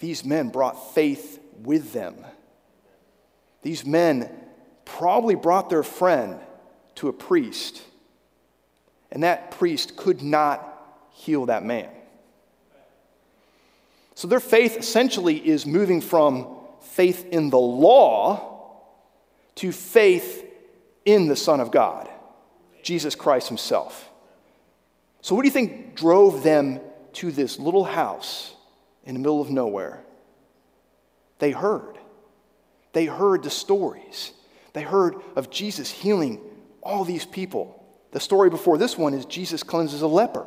These 0.00 0.24
men 0.24 0.48
brought 0.48 0.96
faith 0.96 1.38
with 1.62 1.92
them. 1.92 2.16
These 3.62 3.86
men 3.86 4.28
probably 4.84 5.36
brought 5.36 5.70
their 5.70 5.84
friend 5.84 6.40
to 6.96 7.06
a 7.06 7.12
priest 7.12 7.82
and 9.12 9.22
that 9.22 9.52
priest 9.52 9.96
could 9.96 10.22
not 10.22 11.08
heal 11.12 11.46
that 11.46 11.64
man. 11.64 11.88
So 14.16 14.26
their 14.26 14.40
faith 14.40 14.76
essentially 14.76 15.36
is 15.36 15.64
moving 15.64 16.00
from 16.00 16.56
faith 16.80 17.26
in 17.26 17.50
the 17.50 17.60
law 17.60 18.82
to 19.54 19.70
faith 19.70 20.44
in 21.04 21.28
the 21.28 21.36
Son 21.36 21.60
of 21.60 21.70
God, 21.70 22.10
Jesus 22.82 23.14
Christ 23.14 23.46
Himself. 23.46 24.10
So, 25.20 25.36
what 25.36 25.42
do 25.42 25.46
you 25.46 25.52
think 25.52 25.94
drove 25.94 26.42
them 26.42 26.80
to 27.14 27.30
this 27.30 27.58
little 27.58 27.84
house 27.84 28.54
in 29.04 29.14
the 29.14 29.20
middle 29.20 29.40
of 29.40 29.50
nowhere? 29.50 30.02
They 31.38 31.50
heard. 31.50 31.98
They 32.92 33.06
heard 33.06 33.42
the 33.42 33.50
stories. 33.50 34.32
They 34.72 34.82
heard 34.82 35.16
of 35.36 35.50
Jesus 35.50 35.90
healing 35.90 36.40
all 36.82 37.04
these 37.04 37.24
people. 37.24 37.84
The 38.12 38.20
story 38.20 38.50
before 38.50 38.78
this 38.78 38.98
one 38.98 39.14
is 39.14 39.24
Jesus 39.24 39.62
cleanses 39.62 40.02
a 40.02 40.06
leper. 40.06 40.46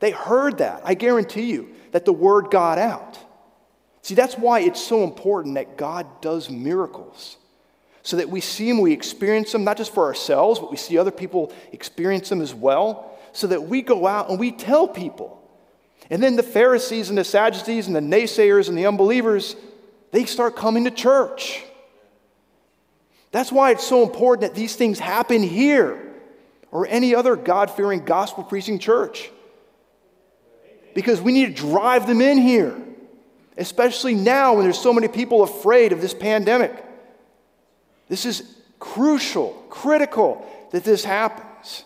They 0.00 0.10
heard 0.10 0.58
that. 0.58 0.82
I 0.84 0.94
guarantee 0.94 1.50
you 1.50 1.70
that 1.92 2.04
the 2.04 2.12
word 2.12 2.50
got 2.50 2.78
out. 2.78 3.18
See, 4.02 4.14
that's 4.14 4.36
why 4.36 4.60
it's 4.60 4.80
so 4.82 5.02
important 5.02 5.56
that 5.56 5.76
God 5.76 6.20
does 6.20 6.48
miracles 6.48 7.38
so 8.06 8.18
that 8.18 8.30
we 8.30 8.40
see 8.40 8.68
them, 8.68 8.80
we 8.80 8.92
experience 8.92 9.50
them, 9.50 9.64
not 9.64 9.76
just 9.76 9.92
for 9.92 10.04
ourselves, 10.04 10.60
but 10.60 10.70
we 10.70 10.76
see 10.76 10.96
other 10.96 11.10
people 11.10 11.52
experience 11.72 12.28
them 12.28 12.40
as 12.40 12.54
well, 12.54 13.18
so 13.32 13.48
that 13.48 13.64
we 13.64 13.82
go 13.82 14.06
out 14.06 14.30
and 14.30 14.38
we 14.38 14.52
tell 14.52 14.86
people. 14.86 15.42
And 16.10 16.22
then 16.22 16.36
the 16.36 16.42
Pharisees 16.42 17.08
and 17.08 17.18
the 17.18 17.24
Sadducees 17.24 17.86
and 17.86 17.96
the 17.96 18.00
naysayers 18.00 18.68
and 18.68 18.78
the 18.78 18.86
unbelievers, 18.86 19.56
they 20.12 20.24
start 20.24 20.56
coming 20.56 20.84
to 20.84 20.90
church. 20.90 21.64
That's 23.32 23.50
why 23.50 23.72
it's 23.72 23.86
so 23.86 24.02
important 24.02 24.42
that 24.42 24.54
these 24.54 24.76
things 24.76 24.98
happen 24.98 25.42
here 25.42 26.00
or 26.70 26.86
any 26.86 27.14
other 27.14 27.36
God 27.36 27.70
fearing, 27.70 28.04
gospel 28.04 28.44
preaching 28.44 28.78
church. 28.78 29.30
Because 30.94 31.20
we 31.20 31.32
need 31.32 31.56
to 31.56 31.62
drive 31.62 32.06
them 32.06 32.20
in 32.20 32.38
here, 32.38 32.74
especially 33.58 34.14
now 34.14 34.54
when 34.54 34.64
there's 34.64 34.78
so 34.78 34.92
many 34.92 35.08
people 35.08 35.42
afraid 35.42 35.92
of 35.92 36.00
this 36.00 36.14
pandemic. 36.14 36.72
This 38.08 38.24
is 38.24 38.56
crucial, 38.78 39.50
critical 39.68 40.46
that 40.70 40.84
this 40.84 41.04
happens. 41.04 41.84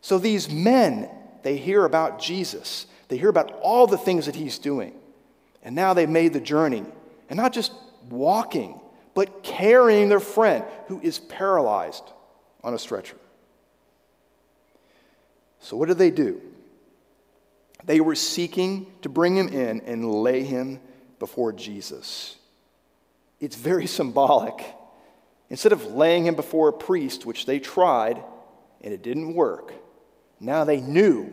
So 0.00 0.18
these 0.18 0.50
men, 0.50 1.08
they 1.42 1.56
hear 1.56 1.84
about 1.84 2.20
Jesus. 2.20 2.86
They 3.08 3.16
hear 3.16 3.28
about 3.28 3.52
all 3.62 3.86
the 3.86 3.98
things 3.98 4.26
that 4.26 4.34
he's 4.34 4.58
doing. 4.58 4.94
And 5.62 5.74
now 5.74 5.94
they've 5.94 6.08
made 6.08 6.32
the 6.32 6.40
journey. 6.40 6.84
And 7.28 7.36
not 7.36 7.52
just 7.52 7.72
walking, 8.08 8.80
but 9.14 9.42
carrying 9.42 10.08
their 10.08 10.20
friend 10.20 10.64
who 10.88 11.00
is 11.00 11.18
paralyzed 11.18 12.04
on 12.62 12.74
a 12.74 12.78
stretcher. 12.78 13.16
So, 15.60 15.76
what 15.76 15.88
did 15.88 15.98
they 15.98 16.10
do? 16.10 16.40
They 17.84 18.00
were 18.00 18.14
seeking 18.14 18.86
to 19.02 19.08
bring 19.08 19.36
him 19.36 19.48
in 19.48 19.80
and 19.82 20.10
lay 20.10 20.42
him 20.42 20.80
before 21.18 21.52
Jesus. 21.52 22.36
It's 23.40 23.56
very 23.56 23.86
symbolic 23.98 24.64
Instead 25.48 25.72
of 25.72 25.86
laying 25.86 26.26
him 26.26 26.34
before 26.34 26.68
a 26.68 26.72
priest, 26.72 27.24
which 27.24 27.46
they 27.46 27.58
tried 27.58 28.22
and 28.82 28.92
it 28.92 29.02
didn't 29.02 29.34
work, 29.34 29.72
now 30.40 30.64
they 30.64 30.80
knew, 30.80 31.32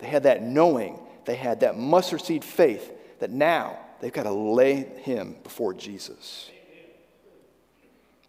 they 0.00 0.06
had 0.06 0.24
that 0.24 0.42
knowing, 0.42 0.98
they 1.24 1.36
had 1.36 1.60
that 1.60 1.78
mustard 1.78 2.22
seed 2.22 2.44
faith 2.44 2.92
that 3.20 3.30
now 3.30 3.78
they've 4.00 4.12
got 4.12 4.24
to 4.24 4.32
lay 4.32 4.76
him 4.76 5.36
before 5.42 5.74
Jesus. 5.74 6.50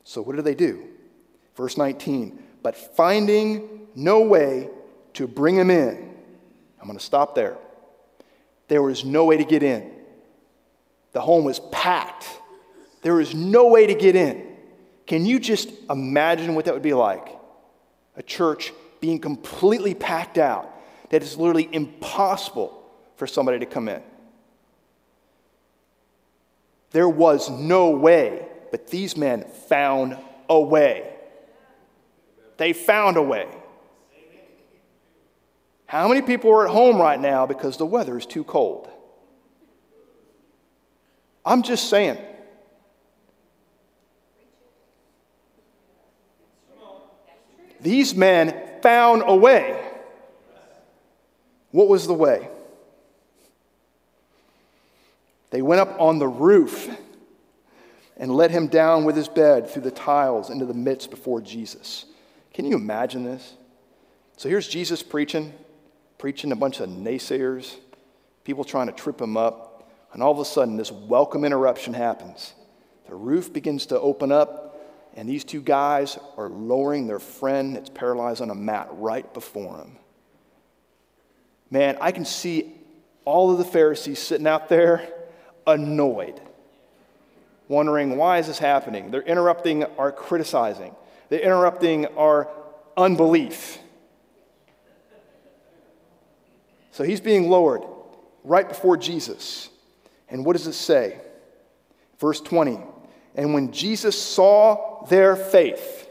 So, 0.03 0.21
what 0.21 0.35
do 0.35 0.41
they 0.41 0.55
do? 0.55 0.83
Verse 1.55 1.77
19, 1.77 2.41
but 2.63 2.75
finding 2.75 3.87
no 3.95 4.21
way 4.21 4.69
to 5.13 5.27
bring 5.27 5.55
him 5.55 5.69
in, 5.69 6.13
I'm 6.79 6.87
going 6.87 6.97
to 6.97 7.03
stop 7.03 7.35
there. 7.35 7.57
There 8.67 8.81
was 8.81 9.03
no 9.03 9.25
way 9.25 9.37
to 9.37 9.43
get 9.43 9.63
in. 9.63 9.91
The 11.11 11.21
home 11.21 11.43
was 11.43 11.59
packed. 11.71 12.25
There 13.01 13.15
was 13.15 13.35
no 13.35 13.67
way 13.67 13.87
to 13.87 13.93
get 13.93 14.15
in. 14.15 14.47
Can 15.05 15.25
you 15.25 15.39
just 15.39 15.69
imagine 15.89 16.55
what 16.55 16.65
that 16.65 16.73
would 16.73 16.83
be 16.83 16.93
like? 16.93 17.27
A 18.15 18.23
church 18.23 18.71
being 19.01 19.19
completely 19.19 19.93
packed 19.93 20.37
out, 20.37 20.70
that 21.11 21.21
it's 21.21 21.35
literally 21.35 21.67
impossible 21.73 22.81
for 23.17 23.27
somebody 23.27 23.59
to 23.59 23.65
come 23.65 23.89
in. 23.89 24.01
There 26.91 27.09
was 27.09 27.49
no 27.49 27.91
way, 27.91 28.47
but 28.71 28.87
these 28.87 29.17
men 29.17 29.43
found 29.67 30.17
a 30.49 30.59
way. 30.59 31.13
They 32.55 32.71
found 32.71 33.17
a 33.17 33.21
way. 33.21 33.47
How 35.85 36.07
many 36.07 36.21
people 36.21 36.49
are 36.51 36.65
at 36.65 36.71
home 36.71 36.97
right 36.97 37.19
now 37.19 37.45
because 37.45 37.75
the 37.75 37.85
weather 37.85 38.17
is 38.17 38.25
too 38.25 38.45
cold? 38.45 38.89
I'm 41.45 41.61
just 41.61 41.89
saying. 41.89 42.17
These 47.81 48.15
men 48.15 48.55
found 48.81 49.23
a 49.25 49.35
way. 49.35 49.90
What 51.71 51.87
was 51.87 52.07
the 52.07 52.13
way? 52.13 52.49
They 55.51 55.61
went 55.61 55.81
up 55.81 55.99
on 55.99 56.19
the 56.19 56.27
roof 56.27 56.89
and 58.17 58.31
let 58.31 58.51
him 58.51 58.67
down 58.67 59.03
with 59.03 59.15
his 59.15 59.27
bed 59.27 59.69
through 59.69 59.81
the 59.81 59.91
tiles 59.91 60.49
into 60.49 60.65
the 60.65 60.73
midst 60.73 61.09
before 61.09 61.41
Jesus. 61.41 62.05
Can 62.53 62.65
you 62.65 62.75
imagine 62.75 63.23
this? 63.23 63.55
So 64.37 64.49
here's 64.49 64.67
Jesus 64.67 65.03
preaching, 65.03 65.53
preaching 66.17 66.51
a 66.51 66.55
bunch 66.55 66.79
of 66.79 66.89
naysayers, 66.89 67.75
people 68.43 68.63
trying 68.63 68.87
to 68.87 68.93
trip 68.93 69.19
him 69.21 69.37
up, 69.37 69.91
and 70.13 70.21
all 70.21 70.31
of 70.31 70.39
a 70.39 70.45
sudden 70.45 70.77
this 70.77 70.91
welcome 70.91 71.43
interruption 71.45 71.93
happens. 71.93 72.53
The 73.07 73.15
roof 73.15 73.51
begins 73.51 73.87
to 73.87 73.99
open 73.99 74.31
up, 74.31 74.79
and 75.15 75.27
these 75.27 75.43
two 75.43 75.61
guys 75.61 76.17
are 76.37 76.49
lowering 76.49 77.07
their 77.07 77.19
friend 77.19 77.75
that's 77.75 77.89
paralyzed 77.89 78.41
on 78.41 78.49
a 78.49 78.55
mat 78.55 78.87
right 78.91 79.31
before 79.33 79.77
him. 79.77 79.97
Man, 81.71 81.97
I 82.01 82.11
can 82.11 82.25
see 82.25 82.73
all 83.23 83.49
of 83.51 83.57
the 83.57 83.63
Pharisees 83.63 84.19
sitting 84.19 84.45
out 84.45 84.67
there 84.67 85.07
annoyed, 85.65 86.39
wondering 87.69 88.17
why 88.17 88.39
is 88.39 88.47
this 88.47 88.59
happening? 88.59 89.09
They're 89.09 89.21
interrupting 89.21 89.85
our 89.97 90.11
criticizing, 90.11 90.93
they're 91.29 91.39
interrupting 91.39 92.07
our 92.17 92.49
unbelief. 92.97 93.79
So 96.91 97.05
he's 97.05 97.21
being 97.21 97.49
lowered 97.49 97.83
right 98.43 98.67
before 98.67 98.97
Jesus. 98.97 99.69
And 100.27 100.45
what 100.45 100.57
does 100.57 100.67
it 100.67 100.73
say? 100.73 101.21
Verse 102.19 102.41
20. 102.41 102.79
And 103.35 103.53
when 103.53 103.71
Jesus 103.71 104.21
saw 104.21 105.05
their 105.05 105.37
faith, 105.37 106.09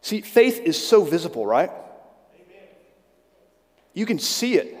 see, 0.00 0.22
faith 0.22 0.58
is 0.58 0.76
so 0.76 1.04
visible, 1.04 1.46
right? 1.46 1.70
You 3.94 4.04
can 4.06 4.18
see 4.18 4.56
it. 4.56 4.76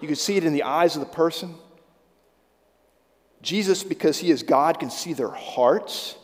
You 0.00 0.08
can 0.08 0.16
see 0.16 0.36
it 0.36 0.44
in 0.44 0.52
the 0.52 0.64
eyes 0.64 0.96
of 0.96 1.00
the 1.00 1.06
person. 1.06 1.54
Jesus, 3.40 3.82
because 3.82 4.18
he 4.18 4.30
is 4.30 4.42
God, 4.42 4.78
can 4.78 4.90
see 4.90 5.12
their 5.12 5.30
hearts. 5.30 6.16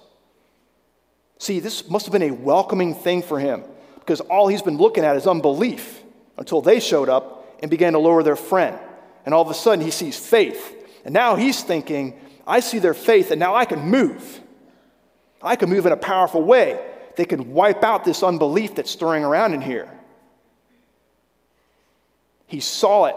See, 1.39 1.61
this 1.61 1.89
must 1.89 2.07
have 2.07 2.13
been 2.13 2.23
a 2.23 2.33
welcoming 2.33 2.95
thing 2.95 3.23
for 3.23 3.39
him 3.39 3.63
because 4.01 4.21
all 4.21 4.49
he's 4.49 4.63
been 4.63 4.77
looking 4.77 5.05
at 5.05 5.17
is 5.17 5.27
unbelief 5.27 6.03
until 6.37 6.61
they 6.61 6.81
showed 6.81 7.09
up 7.09 7.57
and 7.61 7.71
began 7.71 7.93
to 7.93 7.99
lower 7.99 8.23
their 8.23 8.37
friend. 8.37 8.79
And 9.25 9.35
all 9.35 9.43
of 9.43 9.51
a 9.51 9.55
sudden, 9.55 9.85
he 9.85 9.91
sees 9.91 10.19
faith. 10.19 10.75
And 11.05 11.13
now 11.13 11.37
he's 11.37 11.63
thinking, 11.63 12.19
I 12.47 12.61
see 12.61 12.79
their 12.79 12.95
faith, 12.95 13.31
and 13.31 13.39
now 13.39 13.55
I 13.55 13.65
can 13.65 13.81
move. 13.81 14.41
I 15.43 15.57
can 15.57 15.69
move 15.69 15.87
in 15.87 15.93
a 15.93 15.97
powerful 15.97 16.43
way. 16.43 16.81
They 17.17 17.25
can 17.25 17.53
wipe 17.53 17.85
out 17.85 18.05
this 18.05 18.23
unbelief 18.23 18.75
that's 18.75 18.91
stirring 18.91 19.25
around 19.25 19.55
in 19.55 19.61
here. 19.61 19.91
He 22.49 22.61
saw 22.61 23.05
it. 23.05 23.17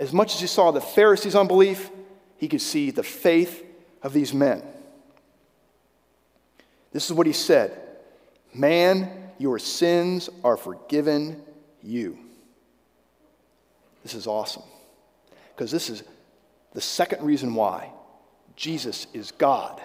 As 0.00 0.12
much 0.12 0.34
as 0.34 0.40
he 0.40 0.46
saw 0.46 0.72
the 0.72 0.80
Pharisees' 0.80 1.36
unbelief, 1.36 1.90
he 2.38 2.48
could 2.48 2.62
see 2.62 2.90
the 2.90 3.02
faith 3.02 3.64
of 4.02 4.12
these 4.12 4.34
men. 4.34 4.62
This 6.92 7.06
is 7.06 7.12
what 7.12 7.26
he 7.26 7.32
said 7.32 7.78
Man, 8.52 9.30
your 9.38 9.58
sins 9.58 10.28
are 10.42 10.56
forgiven 10.56 11.42
you. 11.82 12.18
This 14.02 14.14
is 14.14 14.26
awesome. 14.26 14.62
Because 15.54 15.70
this 15.70 15.90
is 15.90 16.02
the 16.72 16.80
second 16.80 17.22
reason 17.24 17.54
why 17.54 17.90
Jesus 18.56 19.06
is 19.12 19.32
God. 19.32 19.80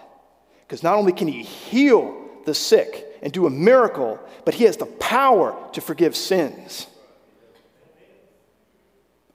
Because 0.65 0.83
not 0.83 0.95
only 0.95 1.11
can 1.11 1.27
he 1.27 1.43
heal 1.43 2.15
the 2.45 2.53
sick 2.53 3.05
and 3.21 3.33
do 3.33 3.45
a 3.45 3.49
miracle, 3.49 4.19
but 4.45 4.53
he 4.53 4.63
has 4.63 4.77
the 4.77 4.85
power 4.85 5.55
to 5.73 5.81
forgive 5.81 6.15
sins. 6.15 6.87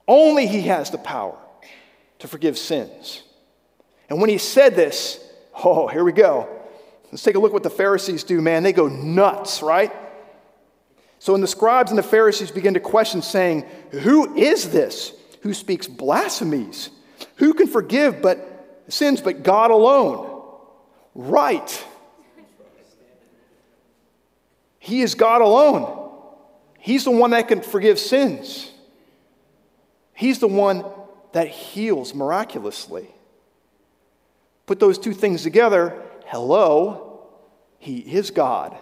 Only 0.08 0.46
he 0.46 0.62
has 0.62 0.90
the 0.90 0.98
power 0.98 1.38
to 2.20 2.26
forgive 2.26 2.58
sins. 2.58 3.22
And 4.08 4.20
when 4.20 4.30
he 4.30 4.38
said 4.38 4.74
this, 4.74 5.22
oh, 5.62 5.86
here 5.86 6.02
we 6.02 6.12
go. 6.12 6.48
Let's 7.12 7.22
take 7.22 7.36
a 7.36 7.38
look 7.38 7.52
what 7.52 7.62
the 7.62 7.70
Pharisees 7.70 8.24
do, 8.24 8.40
man. 8.40 8.62
They 8.62 8.72
go 8.72 8.88
nuts, 8.88 9.62
right? 9.62 9.92
So 11.18 11.32
when 11.32 11.42
the 11.42 11.46
scribes 11.46 11.90
and 11.90 11.98
the 11.98 12.02
Pharisees 12.02 12.50
begin 12.50 12.74
to 12.74 12.80
question, 12.80 13.22
saying, 13.22 13.64
Who 13.90 14.36
is 14.36 14.70
this 14.70 15.12
who 15.42 15.54
speaks 15.54 15.86
blasphemies? 15.86 16.90
Who 17.36 17.54
can 17.54 17.66
forgive 17.66 18.22
but 18.22 18.84
sins, 18.88 19.20
but 19.20 19.42
God 19.42 19.70
alone. 19.70 20.42
Right. 21.14 21.86
He 24.78 25.02
is 25.02 25.14
God 25.14 25.42
alone. 25.42 26.10
He's 26.78 27.04
the 27.04 27.10
one 27.10 27.30
that 27.30 27.48
can 27.48 27.62
forgive 27.62 27.98
sins. 27.98 28.70
He's 30.18 30.40
the 30.40 30.48
one 30.48 30.84
that 31.30 31.46
heals 31.46 32.12
miraculously. 32.12 33.06
Put 34.66 34.80
those 34.80 34.98
two 34.98 35.12
things 35.14 35.44
together. 35.44 36.02
hello, 36.26 37.28
He 37.78 37.98
is 37.98 38.32
God. 38.32 38.76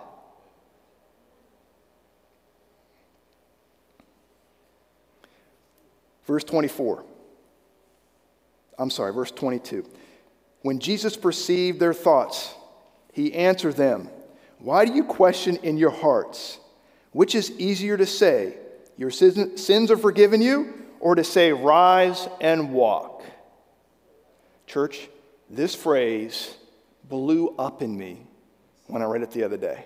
Verse 6.24 6.42
24. 6.42 7.04
I'm 8.78 8.88
sorry, 8.88 9.12
verse 9.12 9.30
22. 9.30 9.84
When 10.62 10.78
Jesus 10.78 11.18
perceived 11.18 11.78
their 11.78 11.92
thoughts, 11.92 12.54
he 13.12 13.34
answered 13.34 13.76
them, 13.76 14.08
Why 14.58 14.86
do 14.86 14.94
you 14.94 15.04
question 15.04 15.56
in 15.56 15.76
your 15.76 15.90
hearts? 15.90 16.58
Which 17.12 17.34
is 17.34 17.50
easier 17.58 17.98
to 17.98 18.06
say, 18.06 18.56
Your 18.96 19.10
sins 19.10 19.90
are 19.90 19.98
forgiven 19.98 20.40
you, 20.40 20.85
or 21.00 21.14
to 21.14 21.24
say, 21.24 21.52
Rise 21.52 22.28
and 22.40 22.72
walk? 22.72 23.22
Church, 24.66 25.08
this 25.48 25.74
phrase 25.74 26.56
blew 27.08 27.54
up 27.58 27.82
in 27.82 27.96
me 27.96 28.26
when 28.86 29.02
I 29.02 29.04
read 29.06 29.22
it 29.22 29.30
the 29.30 29.44
other 29.44 29.56
day. 29.56 29.84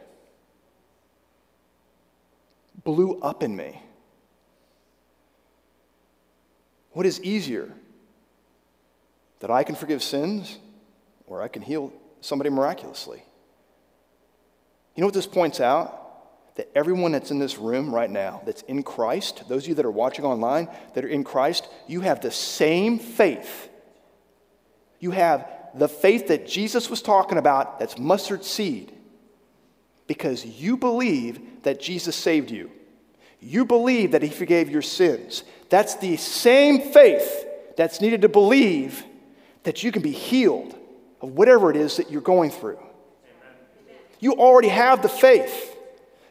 Blew 2.82 3.20
up 3.20 3.42
in 3.42 3.54
me. 3.54 3.82
What 6.92 7.06
is 7.06 7.22
easier? 7.22 7.70
That 9.40 9.50
I 9.50 9.64
can 9.64 9.74
forgive 9.74 10.02
sins 10.02 10.58
or 11.26 11.40
I 11.40 11.48
can 11.48 11.62
heal 11.62 11.92
somebody 12.20 12.50
miraculously? 12.50 13.22
You 14.94 15.00
know 15.00 15.06
what 15.06 15.14
this 15.14 15.26
points 15.26 15.60
out? 15.60 15.99
That 16.56 16.70
everyone 16.74 17.12
that's 17.12 17.30
in 17.30 17.38
this 17.38 17.58
room 17.58 17.94
right 17.94 18.10
now, 18.10 18.42
that's 18.44 18.62
in 18.62 18.82
Christ, 18.82 19.48
those 19.48 19.64
of 19.64 19.68
you 19.70 19.74
that 19.76 19.86
are 19.86 19.90
watching 19.90 20.24
online 20.24 20.68
that 20.94 21.04
are 21.04 21.08
in 21.08 21.24
Christ, 21.24 21.68
you 21.86 22.00
have 22.00 22.20
the 22.20 22.30
same 22.30 22.98
faith. 22.98 23.68
You 24.98 25.12
have 25.12 25.48
the 25.74 25.88
faith 25.88 26.28
that 26.28 26.46
Jesus 26.46 26.90
was 26.90 27.00
talking 27.00 27.38
about 27.38 27.78
that's 27.78 27.98
mustard 27.98 28.44
seed 28.44 28.92
because 30.06 30.44
you 30.44 30.76
believe 30.76 31.62
that 31.62 31.80
Jesus 31.80 32.16
saved 32.16 32.50
you. 32.50 32.70
You 33.40 33.64
believe 33.64 34.12
that 34.12 34.22
He 34.22 34.28
forgave 34.28 34.68
your 34.68 34.82
sins. 34.82 35.44
That's 35.68 35.94
the 35.94 36.16
same 36.16 36.92
faith 36.92 37.46
that's 37.76 38.00
needed 38.00 38.22
to 38.22 38.28
believe 38.28 39.04
that 39.62 39.82
you 39.82 39.92
can 39.92 40.02
be 40.02 40.10
healed 40.10 40.76
of 41.20 41.30
whatever 41.32 41.70
it 41.70 41.76
is 41.76 41.96
that 41.96 42.10
you're 42.10 42.20
going 42.20 42.50
through. 42.50 42.78
You 44.18 44.34
already 44.34 44.68
have 44.68 45.00
the 45.00 45.08
faith. 45.08 45.76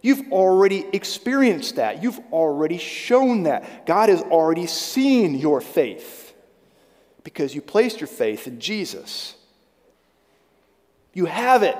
You've 0.02 0.32
already 0.32 0.86
experienced 0.94 1.76
that. 1.76 2.02
You've 2.02 2.20
already 2.32 2.78
shown 2.78 3.44
that. 3.44 3.86
God 3.86 4.10
has 4.10 4.22
already 4.22 4.68
seen 4.68 5.36
your 5.36 5.62
faith 5.62 6.34
because 7.24 7.54
you 7.54 7.62
placed 7.62 8.00
your 8.00 8.08
faith 8.08 8.48
in 8.48 8.60
Jesus. 8.60 9.36
You 11.14 11.26
have 11.26 11.64
it. 11.64 11.78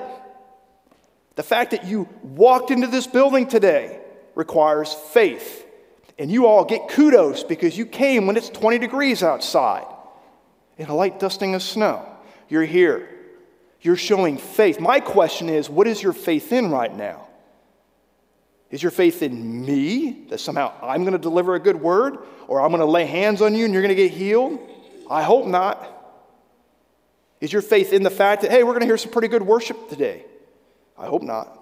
The 1.36 1.42
fact 1.42 1.70
that 1.70 1.86
you 1.86 2.08
walked 2.22 2.70
into 2.70 2.86
this 2.86 3.06
building 3.06 3.46
today 3.46 4.00
requires 4.34 4.92
faith. 4.92 5.66
And 6.18 6.30
you 6.30 6.46
all 6.46 6.66
get 6.66 6.90
kudos 6.90 7.44
because 7.44 7.78
you 7.78 7.86
came 7.86 8.26
when 8.26 8.36
it's 8.36 8.50
20 8.50 8.78
degrees 8.78 9.22
outside 9.22 9.86
in 10.76 10.88
a 10.88 10.94
light 10.94 11.18
dusting 11.18 11.54
of 11.54 11.62
snow. 11.62 12.06
You're 12.50 12.64
here. 12.64 13.08
You're 13.80 13.96
showing 13.96 14.36
faith. 14.36 14.78
My 14.78 15.00
question 15.00 15.48
is 15.48 15.70
what 15.70 15.86
is 15.86 16.02
your 16.02 16.12
faith 16.12 16.52
in 16.52 16.70
right 16.70 16.94
now? 16.94 17.29
Is 18.70 18.82
your 18.82 18.92
faith 18.92 19.22
in 19.22 19.64
me 19.64 20.26
that 20.28 20.38
somehow 20.38 20.72
I'm 20.80 21.02
going 21.02 21.12
to 21.12 21.18
deliver 21.18 21.54
a 21.54 21.60
good 21.60 21.80
word 21.80 22.18
or 22.46 22.60
I'm 22.60 22.68
going 22.68 22.80
to 22.80 22.86
lay 22.86 23.04
hands 23.04 23.42
on 23.42 23.54
you 23.54 23.64
and 23.64 23.74
you're 23.74 23.82
going 23.82 23.94
to 23.94 24.00
get 24.00 24.12
healed? 24.12 24.60
I 25.10 25.22
hope 25.22 25.46
not. 25.46 25.96
Is 27.40 27.52
your 27.52 27.62
faith 27.62 27.92
in 27.92 28.02
the 28.02 28.10
fact 28.10 28.42
that, 28.42 28.50
hey, 28.50 28.62
we're 28.62 28.72
going 28.72 28.80
to 28.80 28.86
hear 28.86 28.98
some 28.98 29.10
pretty 29.10 29.28
good 29.28 29.42
worship 29.42 29.88
today? 29.88 30.24
I 30.96 31.06
hope 31.06 31.22
not. 31.22 31.56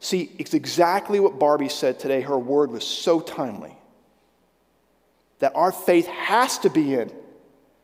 See, 0.00 0.32
it's 0.38 0.54
exactly 0.54 1.20
what 1.20 1.38
Barbie 1.38 1.68
said 1.68 2.00
today. 2.00 2.22
Her 2.22 2.38
word 2.38 2.70
was 2.70 2.84
so 2.84 3.20
timely. 3.20 3.76
That 5.38 5.54
our 5.54 5.70
faith 5.70 6.06
has 6.06 6.58
to 6.60 6.70
be 6.70 6.94
in 6.94 7.12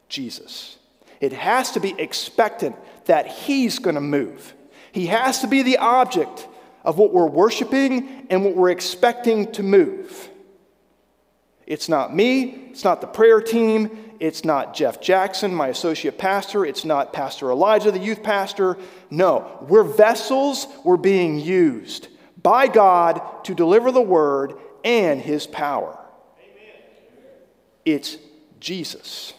Jesus. 0.09 0.79
It 1.21 1.33
has 1.33 1.73
to 1.73 1.81
be 1.81 1.95
expectant 1.99 2.77
that 3.05 3.27
He's 3.27 3.79
going 3.79 3.95
to 3.95 4.01
move. 4.01 4.55
He 4.93 5.07
has 5.07 5.41
to 5.41 5.47
be 5.47 5.63
the 5.63 5.77
object 5.79 6.49
of 6.87 6.97
what 6.97 7.13
we're 7.13 7.27
worshiping 7.27 8.29
and 8.31 8.45
what 8.45 8.55
we're 8.55 8.71
expecting 8.71 9.51
to 9.53 9.63
move. 9.63 10.31
It's 11.67 11.89
not 11.89 12.15
me, 12.15 12.69
it's 12.71 12.85
not 12.85 13.01
the 13.01 13.09
prayer 13.09 13.41
team, 13.41 14.15
it's 14.21 14.45
not 14.45 14.73
Jeff 14.73 15.01
Jackson, 15.01 15.53
my 15.53 15.69
associate 15.69 16.17
pastor, 16.17 16.65
it's 16.65 16.85
not 16.85 17.13
Pastor 17.13 17.51
Elijah, 17.51 17.91
the 17.91 17.99
youth 17.99 18.23
pastor. 18.23 18.79
No, 19.11 19.67
we're 19.69 19.83
vessels, 19.83 20.69
we're 20.85 20.97
being 20.97 21.41
used 21.41 22.07
by 22.41 22.69
God 22.69 23.21
to 23.45 23.55
deliver 23.55 23.91
the 23.91 24.01
word 24.01 24.55
and 24.85 25.21
his 25.21 25.49
power. 25.49 25.99
Amen. 26.39 26.83
It's 27.85 28.17
Jesus. 28.61 29.35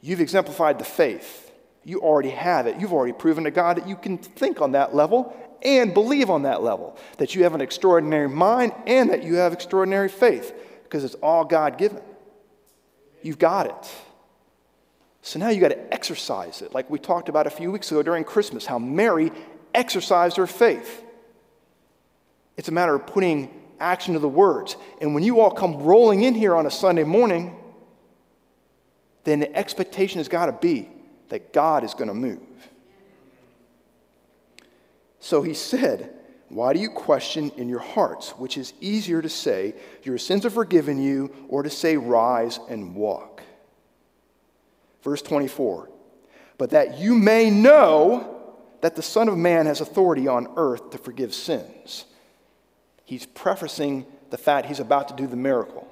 You've 0.00 0.20
exemplified 0.20 0.80
the 0.80 0.84
faith. 0.84 1.45
You 1.86 2.00
already 2.00 2.30
have 2.30 2.66
it. 2.66 2.80
You've 2.80 2.92
already 2.92 3.12
proven 3.12 3.44
to 3.44 3.52
God 3.52 3.76
that 3.76 3.86
you 3.86 3.94
can 3.94 4.18
think 4.18 4.60
on 4.60 4.72
that 4.72 4.92
level 4.92 5.36
and 5.62 5.94
believe 5.94 6.30
on 6.30 6.42
that 6.42 6.60
level, 6.60 6.98
that 7.18 7.36
you 7.36 7.44
have 7.44 7.54
an 7.54 7.60
extraordinary 7.60 8.28
mind 8.28 8.72
and 8.88 9.10
that 9.10 9.22
you 9.22 9.36
have 9.36 9.52
extraordinary 9.52 10.08
faith 10.08 10.52
because 10.82 11.04
it's 11.04 11.14
all 11.14 11.44
God 11.44 11.78
given. 11.78 12.02
You've 13.22 13.38
got 13.38 13.66
it. 13.66 13.94
So 15.22 15.38
now 15.38 15.50
you 15.50 15.60
got 15.60 15.68
to 15.68 15.94
exercise 15.94 16.60
it, 16.60 16.74
like 16.74 16.90
we 16.90 16.98
talked 16.98 17.28
about 17.28 17.46
a 17.46 17.50
few 17.50 17.70
weeks 17.70 17.92
ago 17.92 18.02
during 18.02 18.24
Christmas, 18.24 18.66
how 18.66 18.80
Mary 18.80 19.30
exercised 19.72 20.38
her 20.38 20.48
faith. 20.48 21.04
It's 22.56 22.66
a 22.66 22.72
matter 22.72 22.96
of 22.96 23.06
putting 23.06 23.62
action 23.78 24.14
to 24.14 24.18
the 24.18 24.28
words. 24.28 24.76
And 25.00 25.14
when 25.14 25.22
you 25.22 25.38
all 25.38 25.52
come 25.52 25.76
rolling 25.76 26.24
in 26.24 26.34
here 26.34 26.56
on 26.56 26.66
a 26.66 26.70
Sunday 26.70 27.04
morning, 27.04 27.54
then 29.22 29.38
the 29.38 29.56
expectation 29.56 30.18
has 30.18 30.26
got 30.26 30.46
to 30.46 30.52
be 30.52 30.90
that 31.28 31.52
God 31.52 31.84
is 31.84 31.94
going 31.94 32.08
to 32.08 32.14
move. 32.14 32.40
So 35.20 35.42
he 35.42 35.54
said, 35.54 36.14
Why 36.48 36.72
do 36.72 36.78
you 36.78 36.90
question 36.90 37.50
in 37.56 37.68
your 37.68 37.80
hearts? 37.80 38.30
Which 38.30 38.56
is 38.56 38.72
easier 38.80 39.20
to 39.22 39.28
say, 39.28 39.74
Your 40.02 40.18
sins 40.18 40.46
are 40.46 40.50
forgiven 40.50 41.02
you, 41.02 41.34
or 41.48 41.62
to 41.62 41.70
say, 41.70 41.96
Rise 41.96 42.60
and 42.68 42.94
walk. 42.94 43.42
Verse 45.02 45.22
24, 45.22 45.90
But 46.58 46.70
that 46.70 46.98
you 46.98 47.14
may 47.14 47.50
know 47.50 48.32
that 48.82 48.96
the 48.96 49.02
Son 49.02 49.28
of 49.28 49.36
Man 49.36 49.66
has 49.66 49.80
authority 49.80 50.28
on 50.28 50.48
earth 50.56 50.90
to 50.90 50.98
forgive 50.98 51.34
sins. 51.34 52.04
He's 53.04 53.26
prefacing 53.26 54.06
the 54.30 54.38
fact 54.38 54.66
he's 54.66 54.80
about 54.80 55.08
to 55.08 55.14
do 55.14 55.26
the 55.26 55.36
miracle 55.36 55.88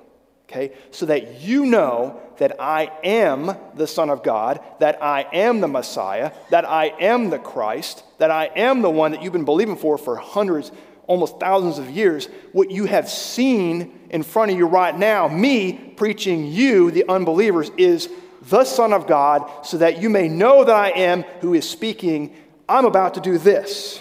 okay? 0.49 0.73
So 0.91 1.07
that 1.07 1.41
you 1.41 1.67
know 1.67 2.21
that 2.39 2.61
I 2.61 2.91
am 3.05 3.57
the 3.75 3.87
Son 3.87 4.11
of 4.11 4.23
God, 4.23 4.61
that 4.81 5.03
I 5.03 5.27
am 5.33 5.61
the 5.61 5.69
Messiah, 5.69 6.33
that 6.51 6.69
I 6.69 6.87
am 7.01 7.31
the 7.31 7.39
Christ, 7.39 8.03
that 8.19 8.31
I 8.31 8.47
am 8.57 8.83
the 8.83 8.91
one 8.91 9.13
that 9.13 9.23
you've 9.23 9.33
been 9.33 9.45
believing 9.45 9.77
for 9.77 9.97
for 9.99 10.17
hundreds, 10.17 10.73
almost 11.07 11.39
thousands 11.39 11.79
of 11.79 11.91
years. 11.91 12.29
What 12.53 12.71
you 12.71 12.87
have 12.87 13.09
seen 13.09 14.01
in 14.11 14.23
front 14.23 14.51
of 14.51 14.59
you 14.59 14.67
right 14.67 14.97
now, 14.97 15.29
me 15.29 15.73
preaching 15.73 16.47
you, 16.47 16.91
the 16.91 17.05
unbelievers, 17.09 17.71
is 17.77 18.09
the 18.43 18.65
Son 18.65 18.93
of 18.93 19.07
God, 19.07 19.65
so 19.65 19.79
that 19.79 20.03
you 20.03 20.11
may 20.11 20.29
know 20.29 20.65
that 20.65 20.77
I 20.77 20.91
am 20.91 21.23
who 21.41 21.55
is 21.55 21.69
speaking. 21.69 22.35
I'm 22.69 22.85
about 22.85 23.15
to 23.15 23.21
do 23.21 23.39
this. 23.39 24.01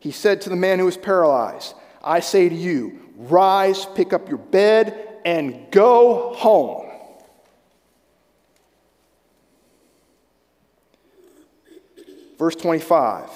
He 0.00 0.10
said 0.10 0.42
to 0.42 0.50
the 0.50 0.56
man 0.56 0.78
who 0.78 0.84
was 0.84 0.98
paralyzed, 0.98 1.74
I 2.02 2.20
say 2.20 2.48
to 2.48 2.54
you, 2.54 3.00
rise, 3.16 3.86
pick 3.94 4.12
up 4.12 4.28
your 4.28 4.38
bed, 4.38 5.20
and 5.24 5.70
go 5.70 6.34
home. 6.34 6.90
Verse 12.38 12.56
25. 12.56 13.30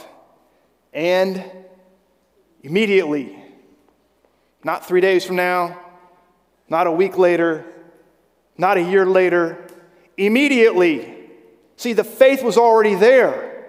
And 0.93 1.45
immediately, 2.63 3.37
not 4.65 4.87
three 4.87 5.01
days 5.01 5.25
from 5.25 5.37
now, 5.37 5.81
not 6.69 6.87
a 6.87 6.93
week 6.93 7.17
later, 7.17 7.65
not 8.57 8.77
a 8.77 8.83
year 8.83 9.07
later, 9.07 9.67
immediately. 10.17 11.15
See, 11.77 11.93
the 11.93 12.05
faith 12.05 12.43
was 12.43 12.59
already 12.59 12.97
there. 12.97 13.67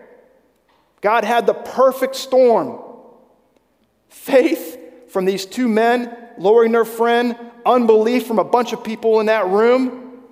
God 1.01 1.23
had 1.23 1.45
the 1.45 1.53
perfect 1.53 2.15
storm. 2.15 2.81
Faith 4.09 4.78
from 5.09 5.25
these 5.25 5.45
two 5.45 5.67
men 5.67 6.15
lowering 6.37 6.71
their 6.71 6.85
friend, 6.85 7.37
unbelief 7.65 8.25
from 8.25 8.39
a 8.39 8.43
bunch 8.43 8.73
of 8.73 8.83
people 8.83 9.19
in 9.19 9.25
that 9.25 9.47
room. 9.47 10.23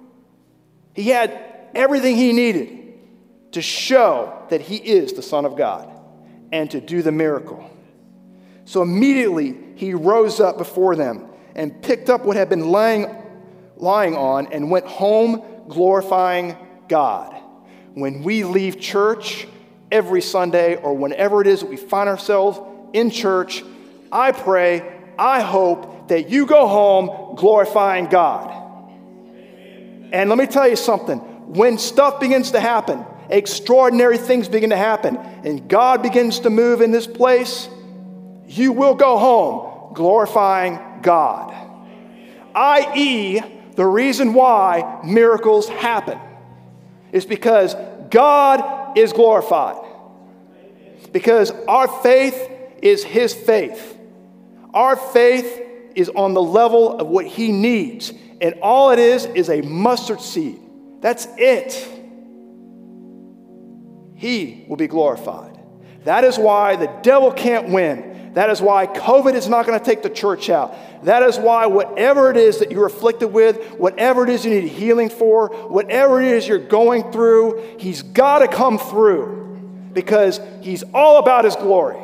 He 0.95 1.09
had 1.09 1.39
everything 1.75 2.15
he 2.15 2.33
needed 2.33 2.93
to 3.51 3.61
show 3.61 4.45
that 4.49 4.61
he 4.61 4.77
is 4.77 5.13
the 5.13 5.21
Son 5.21 5.45
of 5.45 5.55
God 5.55 5.89
and 6.51 6.71
to 6.71 6.81
do 6.81 7.01
the 7.01 7.11
miracle. 7.11 7.69
So 8.65 8.81
immediately 8.81 9.57
he 9.75 9.93
rose 9.93 10.39
up 10.39 10.57
before 10.57 10.95
them 10.95 11.27
and 11.55 11.81
picked 11.81 12.09
up 12.09 12.25
what 12.25 12.35
had 12.35 12.49
been 12.49 12.69
lying, 12.69 13.07
lying 13.75 14.15
on 14.15 14.47
and 14.47 14.69
went 14.69 14.85
home 14.85 15.43
glorifying 15.67 16.57
God. 16.87 17.35
When 17.93 18.23
we 18.23 18.43
leave 18.43 18.79
church 18.79 19.47
every 19.91 20.21
Sunday 20.21 20.75
or 20.75 20.93
whenever 20.93 21.41
it 21.41 21.47
is 21.47 21.61
that 21.61 21.69
we 21.69 21.77
find 21.77 22.07
ourselves 22.07 22.59
in 22.93 23.09
church, 23.09 23.63
I 24.11 24.31
pray, 24.31 24.83
I 25.17 25.41
hope 25.41 26.09
that 26.09 26.29
you 26.29 26.45
go 26.45 26.67
home 26.67 27.35
glorifying 27.35 28.05
God. 28.05 28.53
And 30.11 30.29
let 30.29 30.37
me 30.37 30.47
tell 30.47 30.67
you 30.67 30.75
something 30.75 31.19
when 31.47 31.77
stuff 31.77 32.19
begins 32.19 32.51
to 32.51 32.59
happen, 32.59 33.05
extraordinary 33.29 34.17
things 34.17 34.49
begin 34.49 34.69
to 34.71 34.77
happen, 34.77 35.17
and 35.17 35.67
God 35.67 36.01
begins 36.01 36.39
to 36.41 36.49
move 36.49 36.81
in 36.81 36.91
this 36.91 37.07
place, 37.07 37.69
you 38.47 38.73
will 38.73 38.95
go 38.95 39.17
home 39.17 39.93
glorifying 39.93 40.79
God. 41.01 41.53
I.e., 42.53 43.39
the 43.75 43.85
reason 43.85 44.33
why 44.33 45.01
miracles 45.03 45.69
happen 45.69 46.19
is 47.11 47.25
because 47.25 47.75
God 48.09 48.97
is 48.97 49.13
glorified. 49.13 49.83
Because 51.11 51.51
our 51.67 51.87
faith 51.87 52.49
is 52.81 53.03
His 53.03 53.33
faith. 53.33 53.96
Our 54.73 54.95
faith 54.95 55.61
is 55.95 56.09
on 56.09 56.33
the 56.33 56.41
level 56.41 56.99
of 56.99 57.07
what 57.07 57.25
He 57.25 57.51
needs. 57.51 58.13
And 58.39 58.55
all 58.61 58.91
it 58.91 58.99
is 58.99 59.25
is 59.25 59.49
a 59.49 59.61
mustard 59.61 60.21
seed. 60.21 60.59
That's 61.01 61.27
it. 61.37 61.73
He 64.15 64.65
will 64.67 64.77
be 64.77 64.87
glorified. 64.87 65.59
That 66.05 66.23
is 66.23 66.37
why 66.37 66.75
the 66.75 66.87
devil 67.01 67.31
can't 67.31 67.69
win. 67.69 68.31
That 68.33 68.49
is 68.49 68.61
why 68.61 68.85
COVID 68.85 69.33
is 69.33 69.47
not 69.47 69.65
going 69.65 69.79
to 69.79 69.83
take 69.83 70.03
the 70.03 70.09
church 70.09 70.49
out. 70.49 70.75
That 71.05 71.23
is 71.23 71.37
why 71.37 71.65
whatever 71.65 72.29
it 72.29 72.37
is 72.37 72.59
that 72.59 72.71
you're 72.71 72.85
afflicted 72.85 73.33
with, 73.33 73.73
whatever 73.73 74.23
it 74.23 74.29
is 74.29 74.45
you 74.45 74.51
need 74.51 74.67
healing 74.67 75.09
for, 75.09 75.49
whatever 75.67 76.21
it 76.21 76.27
is 76.27 76.47
you're 76.47 76.59
going 76.59 77.11
through, 77.11 77.77
he's 77.79 78.03
got 78.03 78.39
to 78.39 78.47
come 78.47 78.77
through 78.77 79.89
because 79.93 80.39
he's 80.61 80.83
all 80.93 81.17
about 81.17 81.45
his 81.45 81.55
glory. 81.55 81.97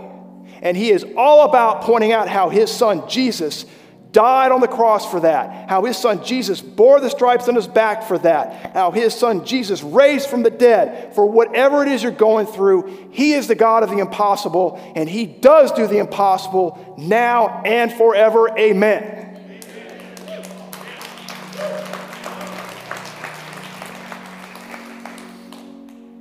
And 0.64 0.78
he 0.78 0.92
is 0.92 1.06
all 1.18 1.44
about 1.44 1.82
pointing 1.82 2.14
out 2.14 2.30
how 2.30 2.50
his 2.50 2.72
son 2.72 3.08
Jesus 3.10 3.66
died 4.14 4.52
on 4.52 4.62
the 4.62 4.68
cross 4.68 5.10
for 5.10 5.20
that, 5.20 5.70
how 5.70 5.84
his 5.84 5.98
son 5.98 6.24
Jesus 6.24 6.62
bore 6.62 7.02
the 7.02 7.10
stripes 7.10 7.50
on 7.50 7.56
his 7.56 7.68
back 7.68 8.04
for 8.04 8.18
that, 8.20 8.74
how 8.74 8.92
his 8.92 9.14
son 9.14 9.44
Jesus 9.44 9.84
raised 9.84 10.30
from 10.30 10.42
the 10.44 10.50
dead 10.50 11.14
for 11.16 11.26
whatever 11.26 11.82
it 11.82 11.90
is 11.90 12.02
you're 12.02 12.14
going 12.14 12.46
through. 12.46 13.10
He 13.12 13.34
is 13.34 13.48
the 13.48 13.56
God 13.56 13.84
of 13.84 13.90
the 13.90 13.98
impossible, 13.98 14.80
and 14.96 15.10
he 15.10 15.26
does 15.26 15.72
do 15.74 15.86
the 15.86 15.98
impossible 15.98 16.96
now 16.98 17.62
and 17.66 17.92
forever. 17.92 18.58
Amen. 18.58 19.20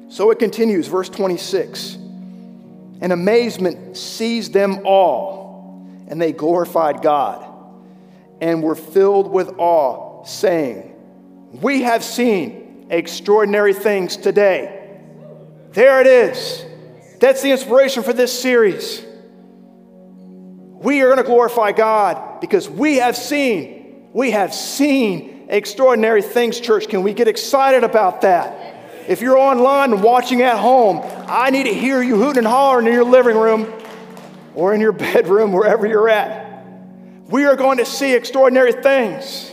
So 0.08 0.30
it 0.30 0.38
continues, 0.38 0.88
verse 0.88 1.08
26. 1.08 2.01
And 3.02 3.12
amazement 3.12 3.96
seized 3.96 4.52
them 4.52 4.86
all, 4.86 5.84
and 6.08 6.22
they 6.22 6.32
glorified 6.32 7.02
God 7.02 7.48
and 8.40 8.62
were 8.62 8.76
filled 8.76 9.30
with 9.30 9.50
awe, 9.58 10.24
saying, 10.24 10.94
We 11.60 11.82
have 11.82 12.04
seen 12.04 12.86
extraordinary 12.90 13.74
things 13.74 14.16
today. 14.16 14.98
There 15.72 16.00
it 16.00 16.06
is. 16.06 16.64
That's 17.18 17.42
the 17.42 17.50
inspiration 17.50 18.04
for 18.04 18.12
this 18.12 18.36
series. 18.38 19.04
We 20.82 21.00
are 21.02 21.06
going 21.06 21.18
to 21.18 21.24
glorify 21.24 21.72
God 21.72 22.40
because 22.40 22.70
we 22.70 22.96
have 22.96 23.16
seen, 23.16 24.10
we 24.12 24.30
have 24.30 24.54
seen 24.54 25.46
extraordinary 25.48 26.22
things, 26.22 26.60
church. 26.60 26.88
Can 26.88 27.02
we 27.02 27.14
get 27.14 27.26
excited 27.26 27.82
about 27.84 28.20
that? 28.20 28.71
If 29.08 29.20
you're 29.20 29.38
online 29.38 29.92
and 29.92 30.02
watching 30.02 30.42
at 30.42 30.58
home, 30.58 31.00
I 31.26 31.50
need 31.50 31.64
to 31.64 31.74
hear 31.74 32.02
you 32.02 32.16
hooting 32.16 32.38
and 32.38 32.46
hollering 32.46 32.86
in 32.86 32.92
your 32.92 33.04
living 33.04 33.36
room 33.36 33.72
or 34.54 34.74
in 34.74 34.80
your 34.80 34.92
bedroom, 34.92 35.52
wherever 35.52 35.86
you're 35.86 36.08
at. 36.08 36.64
We 37.28 37.44
are 37.44 37.56
going 37.56 37.78
to 37.78 37.84
see 37.84 38.14
extraordinary 38.14 38.72
things. 38.72 39.52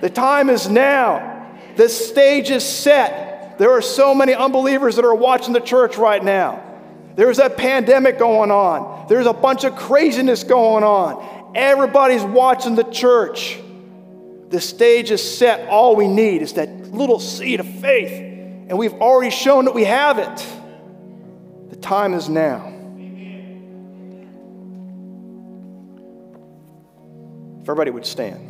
The 0.00 0.10
time 0.10 0.50
is 0.50 0.68
now. 0.68 1.58
The 1.76 1.88
stage 1.88 2.50
is 2.50 2.64
set. 2.64 3.58
There 3.58 3.72
are 3.72 3.82
so 3.82 4.14
many 4.14 4.34
unbelievers 4.34 4.96
that 4.96 5.04
are 5.04 5.14
watching 5.14 5.54
the 5.54 5.60
church 5.60 5.96
right 5.96 6.22
now. 6.22 6.62
There's 7.16 7.38
a 7.38 7.48
pandemic 7.48 8.18
going 8.18 8.50
on. 8.50 9.08
There's 9.08 9.26
a 9.26 9.32
bunch 9.32 9.64
of 9.64 9.74
craziness 9.74 10.44
going 10.44 10.84
on. 10.84 11.54
Everybody's 11.56 12.22
watching 12.22 12.74
the 12.74 12.84
church. 12.84 13.58
The 14.50 14.60
stage 14.60 15.10
is 15.10 15.38
set. 15.38 15.68
All 15.68 15.96
we 15.96 16.06
need 16.06 16.42
is 16.42 16.52
that 16.54 16.92
little 16.92 17.18
seed 17.18 17.60
of 17.60 17.66
faith. 17.66 18.35
And 18.68 18.76
we've 18.76 18.94
already 18.94 19.30
shown 19.30 19.66
that 19.66 19.74
we 19.74 19.84
have 19.84 20.18
it. 20.18 20.46
The 21.70 21.76
time 21.76 22.14
is 22.14 22.28
now. 22.28 22.72
If 27.60 27.68
everybody 27.68 27.90
would 27.92 28.06
stand. 28.06 28.42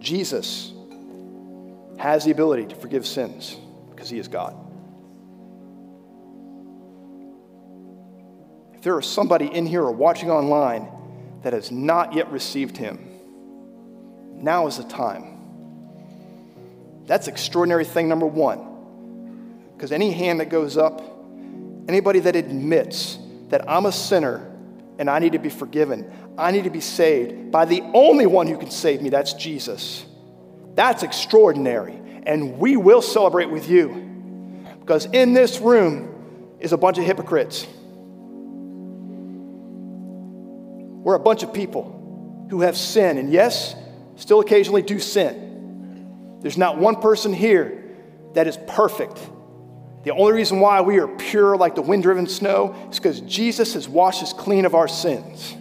Jesus 0.00 0.72
has 1.98 2.24
the 2.24 2.30
ability 2.30 2.66
to 2.66 2.76
forgive 2.76 3.06
sins 3.06 3.56
because 3.90 4.10
he 4.10 4.18
is 4.18 4.28
God. 4.28 4.54
If 8.74 8.82
there 8.82 8.98
is 8.98 9.06
somebody 9.06 9.46
in 9.46 9.66
here 9.66 9.82
or 9.82 9.92
watching 9.92 10.30
online 10.30 10.88
that 11.44 11.52
has 11.52 11.70
not 11.70 12.14
yet 12.14 12.32
received 12.32 12.76
him, 12.76 12.98
now 14.42 14.66
is 14.66 14.78
the 14.78 14.84
time. 14.84 15.30
That's 17.06 17.28
extraordinary 17.28 17.84
thing 17.84 18.08
number 18.08 18.26
one. 18.26 19.62
Because 19.76 19.92
any 19.92 20.10
hand 20.10 20.40
that 20.40 20.48
goes 20.48 20.78
up, 20.78 21.02
anybody 21.86 22.20
that 22.20 22.34
admits 22.34 23.18
that 23.50 23.68
I'm 23.70 23.84
a 23.84 23.92
sinner 23.92 24.50
and 24.98 25.10
I 25.10 25.18
need 25.18 25.32
to 25.32 25.38
be 25.38 25.50
forgiven, 25.50 26.10
I 26.38 26.50
need 26.50 26.64
to 26.64 26.70
be 26.70 26.80
saved 26.80 27.52
by 27.52 27.66
the 27.66 27.82
only 27.92 28.24
one 28.24 28.46
who 28.46 28.56
can 28.56 28.70
save 28.70 29.02
me, 29.02 29.10
that's 29.10 29.34
Jesus. 29.34 30.06
That's 30.74 31.02
extraordinary. 31.02 32.00
And 32.24 32.58
we 32.58 32.78
will 32.78 33.02
celebrate 33.02 33.50
with 33.50 33.68
you. 33.68 34.64
Because 34.80 35.04
in 35.06 35.34
this 35.34 35.60
room 35.60 36.56
is 36.58 36.72
a 36.72 36.78
bunch 36.78 36.96
of 36.96 37.04
hypocrites. 37.04 37.66
We're 41.04 41.14
a 41.14 41.20
bunch 41.20 41.42
of 41.42 41.52
people 41.52 42.46
who 42.50 42.62
have 42.62 42.76
sin, 42.76 43.18
and 43.18 43.30
yes, 43.30 43.76
still 44.16 44.40
occasionally 44.40 44.82
do 44.82 44.98
sin. 44.98 46.38
There's 46.40 46.58
not 46.58 46.78
one 46.78 46.96
person 46.96 47.32
here 47.32 47.84
that 48.32 48.46
is 48.46 48.58
perfect. 48.66 49.20
The 50.04 50.12
only 50.12 50.32
reason 50.32 50.60
why 50.60 50.80
we 50.80 50.98
are 50.98 51.08
pure 51.08 51.56
like 51.56 51.74
the 51.74 51.82
wind 51.82 52.02
driven 52.02 52.26
snow 52.26 52.74
is 52.90 52.98
because 52.98 53.20
Jesus 53.20 53.74
has 53.74 53.88
washed 53.88 54.22
us 54.22 54.32
clean 54.32 54.64
of 54.64 54.74
our 54.74 54.88
sins. 54.88 55.54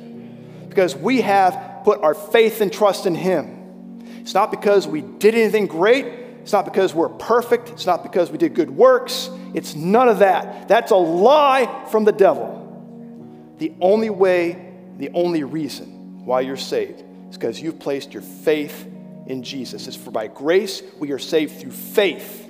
Because 0.67 0.95
we 0.95 1.21
have 1.21 1.81
put 1.83 2.01
our 2.01 2.13
faith 2.13 2.61
and 2.61 2.71
trust 2.71 3.05
in 3.05 3.15
Him. 3.15 3.99
It's 4.21 4.33
not 4.33 4.49
because 4.49 4.87
we 4.87 5.01
did 5.01 5.35
anything 5.35 5.67
great. 5.67 6.05
It's 6.41 6.51
not 6.51 6.65
because 6.65 6.93
we're 6.93 7.09
perfect. 7.09 7.69
It's 7.69 7.85
not 7.85 8.03
because 8.03 8.31
we 8.31 8.37
did 8.37 8.53
good 8.53 8.69
works. 8.69 9.29
It's 9.53 9.75
none 9.75 10.09
of 10.09 10.19
that. 10.19 10.67
That's 10.67 10.91
a 10.91 10.95
lie 10.95 11.85
from 11.91 12.03
the 12.03 12.11
devil. 12.11 13.55
The 13.59 13.73
only 13.79 14.09
way, 14.09 14.72
the 14.97 15.09
only 15.13 15.43
reason 15.43 16.25
why 16.25 16.41
you're 16.41 16.57
saved 16.57 17.03
is 17.29 17.37
because 17.37 17.61
you've 17.61 17.79
placed 17.79 18.13
your 18.13 18.21
faith 18.21 18.87
in 19.27 19.43
Jesus. 19.43 19.87
It's 19.87 19.95
for 19.95 20.11
by 20.11 20.27
grace 20.27 20.81
we 20.99 21.11
are 21.11 21.19
saved 21.19 21.59
through 21.59 21.71
faith. 21.71 22.49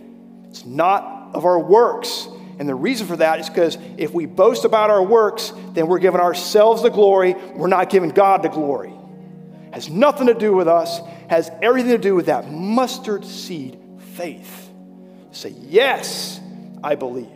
It's 0.50 0.66
not 0.66 1.32
of 1.34 1.46
our 1.46 1.60
works. 1.60 2.28
And 2.60 2.70
the 2.70 2.76
reason 2.76 3.08
for 3.08 3.18
that 3.18 3.40
is 3.40 3.50
because 3.50 3.78
if 3.98 4.14
we 4.14 4.26
boast 4.26 4.66
about 4.66 4.90
our 4.90 5.04
works, 5.04 5.52
then 5.74 5.88
we're 5.88 6.00
giving 6.00 6.22
ourselves 6.22 6.84
the 6.84 6.90
glory, 6.90 7.34
we're 7.56 7.68
not 7.68 7.90
giving 7.90 8.10
God 8.10 8.44
the 8.44 8.50
glory. 8.50 8.94
Has 9.72 9.90
nothing 9.90 10.28
to 10.28 10.36
do 10.36 10.54
with 10.54 10.68
us, 10.68 11.00
has 11.30 11.50
everything 11.62 11.92
to 11.92 11.98
do 11.98 12.14
with 12.14 12.28
that 12.28 12.52
mustard 12.52 13.26
seed 13.26 13.80
faith. 14.16 14.70
Say, 15.32 15.56
Yes, 15.62 16.40
I 16.84 16.96
believe. 16.96 17.28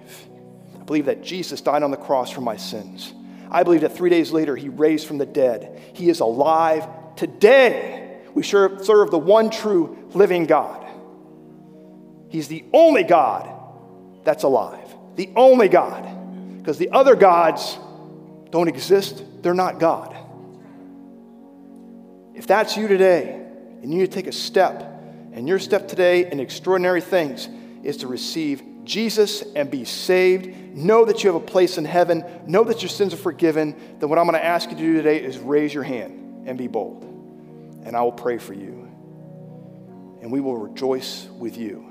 I 0.80 0.84
believe 0.84 1.06
that 1.06 1.24
Jesus 1.24 1.62
died 1.62 1.82
on 1.82 1.90
the 1.90 1.98
cross 1.98 2.30
for 2.30 2.42
my 2.42 2.58
sins. 2.58 3.14
I 3.50 3.64
believe 3.64 3.82
that 3.82 3.96
three 3.96 4.10
days 4.10 4.32
later 4.32 4.56
he 4.56 4.70
raised 4.70 5.08
from 5.08 5.18
the 5.18 5.26
dead. 5.26 5.82
He 5.94 6.10
is 6.10 6.20
alive 6.20 6.88
today. 7.16 8.20
We 8.34 8.44
serve 8.44 8.86
the 8.86 9.18
one 9.20 9.50
true 9.50 10.10
living 10.14 10.46
God. 10.46 10.86
He's 12.30 12.48
the 12.48 12.66
only 12.74 13.04
God 13.04 13.50
that's 14.24 14.44
alive. 14.44 14.94
The 15.16 15.30
only 15.36 15.70
God. 15.70 16.58
Because 16.58 16.78
the 16.78 16.92
other 16.92 17.16
gods 17.16 17.78
don't 18.50 18.68
exist, 18.68 19.24
they're 19.42 19.54
not 19.54 19.80
God. 19.80 20.16
If 22.36 22.46
that's 22.46 22.78
you 22.78 22.88
today, 22.88 23.42
and 23.82 23.92
you 23.92 24.00
need 24.00 24.12
to 24.12 24.16
take 24.16 24.28
a 24.28 24.32
step, 24.32 24.82
and 25.34 25.48
your 25.48 25.60
step 25.60 25.88
today 25.88 26.30
in 26.30 26.40
extraordinary 26.40 27.02
things 27.02 27.48
is 27.84 27.98
to 27.98 28.08
receive 28.08 28.62
Jesus 28.88 29.44
and 29.56 29.70
be 29.70 29.86
saved 29.86 30.76
know 30.76 31.06
that 31.06 31.24
you 31.24 31.32
have 31.32 31.42
a 31.42 31.46
place 31.46 31.78
in 31.78 31.86
heaven, 31.86 32.24
know 32.48 32.64
that 32.64 32.82
your 32.82 32.90
sins 32.90 33.14
are 33.14 33.18
forgiven, 33.18 33.76
then 34.00 34.10
what 34.10 34.18
I'm 34.18 34.26
going 34.26 34.40
to 34.40 34.46
ask 34.46 34.70
you 34.70 34.78
to 34.78 34.82
do 34.82 34.94
today 34.94 35.22
is 35.22 35.38
raise 35.38 35.74
your 35.74 35.84
hand 35.84 36.48
and 36.48 36.58
be 36.58 36.68
bold. 36.68 37.04
And 37.84 37.96
I 37.96 38.02
will 38.02 38.12
pray 38.12 38.38
for 38.38 38.54
you. 38.54 38.90
And 40.22 40.32
we 40.32 40.40
will 40.40 40.58
rejoice 40.58 41.28
with 41.38 41.58
you. 41.58 41.84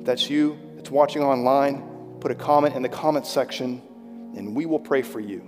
If 0.00 0.04
that's 0.04 0.28
you 0.28 0.58
that's 0.76 0.90
watching 0.90 1.22
online, 1.22 2.18
put 2.20 2.30
a 2.30 2.34
comment 2.34 2.74
in 2.74 2.82
the 2.82 2.88
comment 2.88 3.26
section 3.26 3.82
and 4.36 4.54
we 4.54 4.66
will 4.66 4.78
pray 4.78 5.02
for 5.02 5.20
you. 5.20 5.42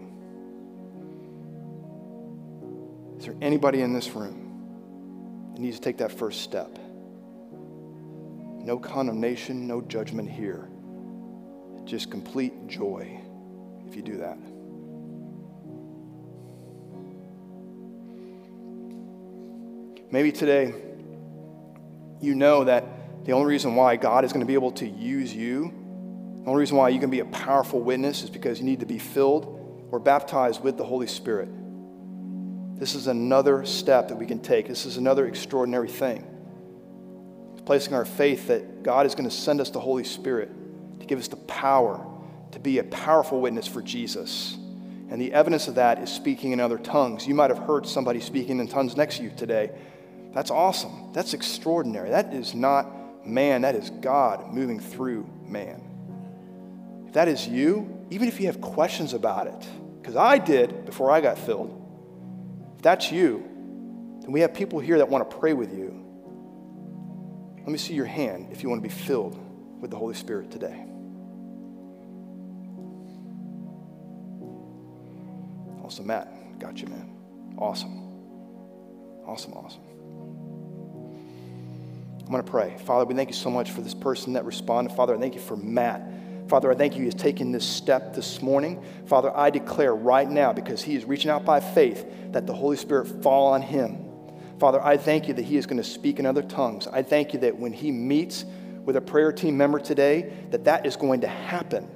Is 3.19 3.25
there 3.25 3.37
anybody 3.43 3.83
in 3.83 3.93
this 3.93 4.11
room 4.11 5.53
that 5.53 5.61
needs 5.61 5.77
to 5.77 5.83
take 5.83 5.99
that 5.99 6.13
first 6.13 6.43
step? 6.43 6.79
No 8.67 8.81
condemnation, 8.81 9.69
no 9.69 9.81
judgment 9.81 10.29
here. 10.29 10.69
Just 11.85 12.11
complete 12.11 12.67
joy 12.67 13.21
if 13.87 13.95
you 13.95 14.03
do 14.03 14.17
that. 14.17 14.37
Maybe 20.11 20.33
today 20.33 20.75
you 22.21 22.35
know 22.35 22.65
that 22.65 23.25
the 23.25 23.31
only 23.31 23.47
reason 23.47 23.77
why 23.77 23.95
God 23.95 24.25
is 24.25 24.33
going 24.33 24.41
to 24.41 24.47
be 24.47 24.55
able 24.55 24.73
to 24.73 24.89
use 24.89 25.33
you, 25.33 25.73
the 26.43 26.51
only 26.51 26.59
reason 26.59 26.77
why 26.77 26.89
you 26.89 26.99
can 26.99 27.09
be 27.11 27.21
a 27.21 27.25
powerful 27.27 27.81
witness 27.81 28.25
is 28.25 28.31
because 28.31 28.59
you 28.59 28.65
need 28.65 28.81
to 28.81 28.87
be 28.87 28.99
filled 28.99 29.87
or 29.93 30.01
baptized 30.01 30.65
with 30.65 30.77
the 30.77 30.85
Holy 30.85 31.07
Spirit. 31.07 31.49
This 32.81 32.97
is 32.97 33.07
another 33.07 33.65
step 33.65 34.09
that 34.09 34.17
we 34.17 34.27
can 34.27 34.41
take. 34.41 34.67
This 34.67 34.87
is 34.87 34.97
another 34.97 35.29
extraordinary 35.29 35.89
thing. 35.89 36.36
Placing 37.67 37.93
our 37.93 38.07
faith 38.07 38.49
that 38.49 38.83
God 38.83 39.05
is 39.05 39.15
going 39.15 39.29
to 39.29 39.35
send 39.35 39.61
us 39.61 39.69
the 39.69 39.81
Holy 39.81 40.05
Spirit 40.05 40.51
to 41.01 41.07
give 41.07 41.19
us 41.19 41.29
the 41.29 41.37
power 41.37 42.05
to 42.53 42.61
be 42.61 42.79
a 42.79 42.85
powerful 42.85 43.41
witness 43.41 43.67
for 43.67 43.83
Jesus. 43.83 44.57
And 45.11 45.21
the 45.21 45.33
evidence 45.33 45.69
of 45.69 45.75
that 45.75 45.99
is 45.99 46.11
speaking 46.11 46.53
in 46.53 46.61
other 46.61 46.79
tongues. 46.79 47.27
You 47.27 47.35
might 47.35 47.51
have 47.51 47.59
heard 47.59 47.87
somebody 47.87 48.21
speaking 48.21 48.61
in 48.61 48.67
tongues 48.67 48.97
next 48.97 49.19
to 49.19 49.25
you 49.25 49.31
today. 49.37 49.71
That's 50.33 50.51
awesome. 50.51 51.13
That's 51.13 51.35
extraordinary. 51.35 52.11
That 52.11 52.33
is 52.33 52.55
not 52.55 53.27
man, 53.27 53.63
that 53.63 53.75
is 53.75 53.91
God 53.91 54.55
moving 54.55 54.81
through 54.81 55.29
man. 55.43 55.83
If 57.07 57.15
that 57.15 57.29
is 57.29 57.47
you, 57.47 58.05
even 58.11 58.29
if 58.29 58.41
you 58.41 58.47
have 58.47 58.61
questions 58.61 59.13
about 59.13 59.49
it, 59.49 59.69
because 60.01 60.17
I 60.17 60.39
did 60.39 60.85
before 60.87 61.11
I 61.11 61.21
got 61.21 61.39
filled, 61.39 61.83
if 62.77 62.83
that's 62.83 63.11
you, 63.11 63.43
then 64.21 64.33
we 64.33 64.41
have 64.41 64.55
people 64.55 64.79
here 64.79 64.99
that 64.99 65.09
want 65.09 65.29
to 65.29 65.37
pray 65.37 65.53
with 65.53 65.77
you. 65.77 66.06
Let 67.67 67.73
me 67.73 67.79
see 67.79 67.95
your 67.95 68.07
hand 68.07 68.51
if 68.53 68.63
you 68.63 68.69
want 68.69 68.81
to 68.81 68.89
be 68.89 68.95
filled 68.95 69.37
with 69.81 69.91
the 69.91 69.97
Holy 69.97 70.15
Spirit 70.15 70.53
today. 70.53 70.85
Awesome, 75.83 76.07
Matt. 76.07 76.61
Got 76.61 76.81
you, 76.81 76.87
man. 76.87 77.11
Awesome. 77.59 78.05
Awesome, 79.27 79.53
awesome. 79.55 79.83
I'm 82.21 82.31
going 82.31 82.45
to 82.45 82.49
pray. 82.49 82.77
Father, 82.85 83.05
we 83.05 83.17
thank 83.17 83.31
you 83.31 83.35
so 83.35 83.51
much 83.51 83.73
for 83.73 83.81
this 83.81 83.95
person 83.95 84.35
that 84.35 84.45
responded. 84.45 84.95
Father, 84.95 85.17
I 85.17 85.19
thank 85.19 85.35
you 85.35 85.41
for 85.41 85.57
Matt. 85.57 86.09
Father, 86.47 86.71
I 86.71 86.77
thank 86.77 86.95
you 86.95 87.01
he 87.01 87.07
has 87.07 87.17
taken 87.17 87.51
this 87.51 87.67
step 87.67 88.15
this 88.15 88.41
morning. 88.41 88.85
Father, 89.07 89.37
I 89.37 89.51
declare 89.51 89.93
right 89.93 90.31
now, 90.31 90.53
because 90.53 90.83
he 90.83 90.95
is 90.95 91.05
reaching 91.05 91.33
out 91.33 91.45
by 91.45 91.59
faith, 91.59 92.07
that 92.31 92.47
the 92.47 92.55
Holy 92.55 92.77
Spirit 92.77 93.25
fall 93.25 93.49
on 93.49 93.61
him. 93.61 94.06
Father, 94.59 94.83
I 94.83 94.97
thank 94.97 95.29
you 95.29 95.35
that 95.35 95.45
he 95.45 95.57
is 95.57 95.67
going 95.67 95.77
to 95.77 95.85
speak 95.85 96.19
in 96.19 96.27
other 96.27 96.43
tongues. 96.43 96.87
I 96.87 97.03
thank 97.03 97.35
you 97.35 97.41
that 97.41 97.57
when 97.57 97.73
he 97.73 97.91
meets 97.91 98.45
with 98.85 98.97
a 98.97 99.01
prayer 99.01 99.33
team 99.33 99.57
member 99.57 99.79
today, 99.79 100.33
that 100.51 100.65
that 100.65 100.87
is 100.87 100.97
going 100.97 101.21
to 101.23 101.29
happen. 101.29 101.89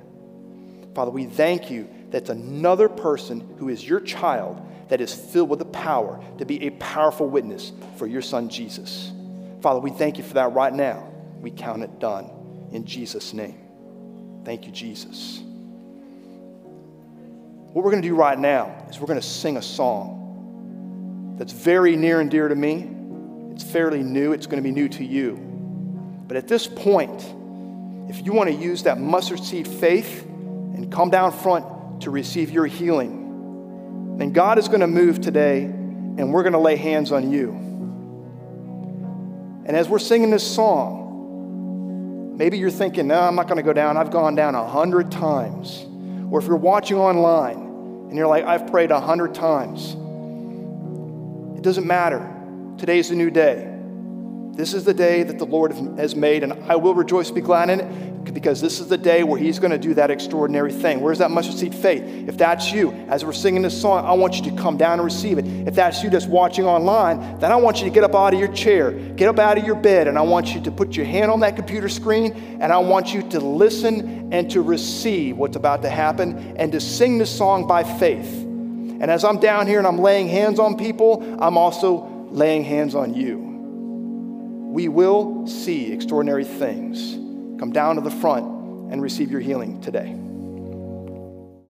Father, 0.95 1.11
we 1.11 1.25
thank 1.25 1.71
you 1.71 1.89
that's 2.11 2.31
another 2.31 2.89
person 2.89 3.57
who 3.59 3.69
is 3.69 3.87
your 3.87 4.01
child 4.01 4.61
that 4.89 5.01
is 5.01 5.15
filled 5.15 5.49
with 5.49 5.61
the 5.61 5.65
power 5.65 6.23
to 6.39 6.45
be 6.45 6.67
a 6.67 6.71
powerful 6.71 7.29
witness 7.29 7.73
for 7.97 8.07
your 8.07 8.23
son 8.23 8.49
Jesus. 8.49 9.13
Father, 9.63 9.79
we 9.79 9.91
thank 9.91 10.19
you 10.19 10.25
for 10.25 10.35
that 10.35 10.53
right 10.53 10.73
now. 10.73 11.09
We 11.41 11.51
count 11.53 11.83
it 11.83 11.99
done 12.01 12.29
in 12.73 12.85
Jesus' 12.85 13.33
name. 13.33 13.59
Thank 14.45 14.67
you, 14.67 14.73
Jesus. 14.73 15.41
What 17.73 17.85
we're 17.85 17.93
going 17.93 18.03
to 18.03 18.09
do 18.09 18.17
right 18.17 18.39
now 18.39 18.85
is 18.91 18.99
we're 18.99 19.07
going 19.07 19.21
to 19.21 19.27
sing 19.27 19.57
a 19.57 19.63
song 19.63 20.20
that's 21.41 21.53
very 21.55 21.97
near 21.97 22.21
and 22.21 22.31
dear 22.31 22.49
to 22.49 22.55
me. 22.55 22.91
It's 23.53 23.65
fairly 23.65 24.03
new, 24.03 24.33
it's 24.33 24.47
going 24.47 24.63
to 24.63 24.69
be 24.69 24.73
new 24.73 24.91
to 24.91 25.03
you. 25.03 25.37
But 26.29 26.37
at 26.37 26.47
this 26.47 26.67
point, 26.67 27.25
if 28.11 28.27
you 28.27 28.35
want 28.35 28.51
to 28.51 28.55
use 28.55 28.83
that 28.83 29.01
mustard 29.01 29.41
seed 29.41 29.67
faith 29.67 30.27
and 30.27 30.93
come 30.93 31.09
down 31.09 31.33
front 31.33 32.03
to 32.03 32.11
receive 32.11 32.51
your 32.51 32.67
healing, 32.67 34.19
then 34.19 34.33
God 34.35 34.59
is 34.59 34.69
going 34.69 34.81
to 34.81 34.87
move 34.87 35.23
today 35.23 35.63
and 35.65 36.31
we're 36.31 36.43
going 36.43 36.53
to 36.53 36.59
lay 36.59 36.77
hands 36.77 37.11
on 37.11 37.31
you. 37.31 37.53
And 39.65 39.75
as 39.75 39.89
we're 39.89 39.99
singing 39.99 40.31
this 40.31 40.47
song, 40.47 41.01
Maybe 42.41 42.57
you're 42.57 42.71
thinking, 42.71 43.09
no, 43.09 43.21
I'm 43.21 43.35
not 43.35 43.49
going 43.49 43.59
to 43.59 43.63
go 43.63 43.75
down. 43.75 43.99
I've 43.99 44.11
gone 44.11 44.35
down 44.35 44.55
a 44.55 44.67
hundred 44.67 45.13
times. 45.13 45.85
Or 46.31 46.41
if 46.41 46.47
you're 46.47 46.57
watching 46.57 46.97
online 46.97 47.59
and 48.09 48.17
you're 48.17 48.27
like, 48.27 48.45
I've 48.47 48.67
prayed 48.69 48.91
a 48.91 48.99
hundred 48.99 49.35
times, 49.35 49.95
it 51.61 51.65
doesn't 51.65 51.87
matter. 51.87 52.27
Today's 52.79 53.11
a 53.11 53.15
new 53.15 53.31
day. 53.31 53.71
This 54.53 54.73
is 54.73 54.83
the 54.85 54.95
day 54.95 55.23
that 55.23 55.39
the 55.39 55.45
Lord 55.45 55.73
has 55.73 56.17
made, 56.17 56.43
and 56.43 56.55
I 56.55 56.77
will 56.77 56.95
rejoice, 56.95 57.31
be 57.31 57.43
glad 57.43 57.69
in 57.69 57.81
it, 57.81 58.33
because 58.33 58.63
this 58.63 58.81
is 58.81 58.89
the 58.89 58.97
day 58.97 59.25
where 59.25 59.39
He's 59.39 59.59
going 59.59 59.71
to 59.71 59.77
do 59.77 59.93
that 59.93 60.11
extraordinary 60.11 60.73
thing. 60.73 61.03
Where's 61.03 61.19
that 61.19 61.31
mustard 61.31 61.59
seed 61.59 61.75
faith? 61.75 62.03
If 62.27 62.39
that's 62.39 62.73
you, 62.73 62.93
as 63.09 63.27
we're 63.27 63.35
singing 63.35 63.61
this 63.61 63.79
song, 63.79 64.07
I 64.07 64.13
want 64.15 64.37
you 64.37 64.51
to 64.51 64.57
come 64.57 64.79
down 64.79 64.95
and 64.95 65.05
receive 65.05 65.37
it. 65.37 65.45
If 65.69 65.75
that's 65.75 66.03
you 66.03 66.09
that's 66.09 66.25
watching 66.25 66.65
online, 66.65 67.39
then 67.41 67.53
I 67.53 67.57
want 67.57 67.81
you 67.81 67.85
to 67.85 67.91
get 67.91 68.05
up 68.05 68.15
out 68.15 68.33
of 68.33 68.41
your 68.41 68.53
chair, 68.55 68.93
get 68.93 69.29
up 69.29 69.39
out 69.39 69.59
of 69.59 69.67
your 69.67 69.75
bed, 69.77 70.09
and 70.09 70.17
I 70.17 70.23
want 70.23 70.55
you 70.55 70.63
to 70.63 70.71
put 70.71 70.97
your 70.97 71.05
hand 71.05 71.31
on 71.31 71.41
that 71.41 71.57
computer 71.57 71.91
screen, 71.91 72.33
and 72.63 72.73
I 72.73 72.79
want 72.79 73.13
you 73.13 73.21
to 73.29 73.39
listen 73.39 74.33
and 74.33 74.51
to 74.53 74.63
receive 74.63 75.37
what's 75.37 75.57
about 75.57 75.83
to 75.83 75.91
happen, 75.91 76.57
and 76.57 76.73
to 76.73 76.81
sing 76.81 77.19
this 77.19 77.31
song 77.31 77.67
by 77.67 77.85
faith. 77.85 78.47
And 79.01 79.11
as 79.11 79.25
I'm 79.25 79.41
down 79.41 79.67
here 79.67 79.79
and 79.79 79.87
I'm 79.87 79.99
laying 79.99 80.29
hands 80.29 80.59
on 80.59 80.77
people, 80.77 81.43
I'm 81.43 81.57
also 81.57 82.07
laying 82.31 82.65
hands 82.65 82.95
on 82.95 83.15
you 83.15 83.51
we 84.71 84.87
will 84.87 85.49
see 85.49 85.93
extraordinary 85.93 86.45
things. 86.45 87.15
Come 87.59 87.73
down 87.73 87.97
to 87.97 88.01
the 88.03 88.11
front 88.11 88.47
and 88.93 89.03
receive 89.03 89.31
your 89.31 89.41
healing 89.41 89.81
today. 89.81 90.17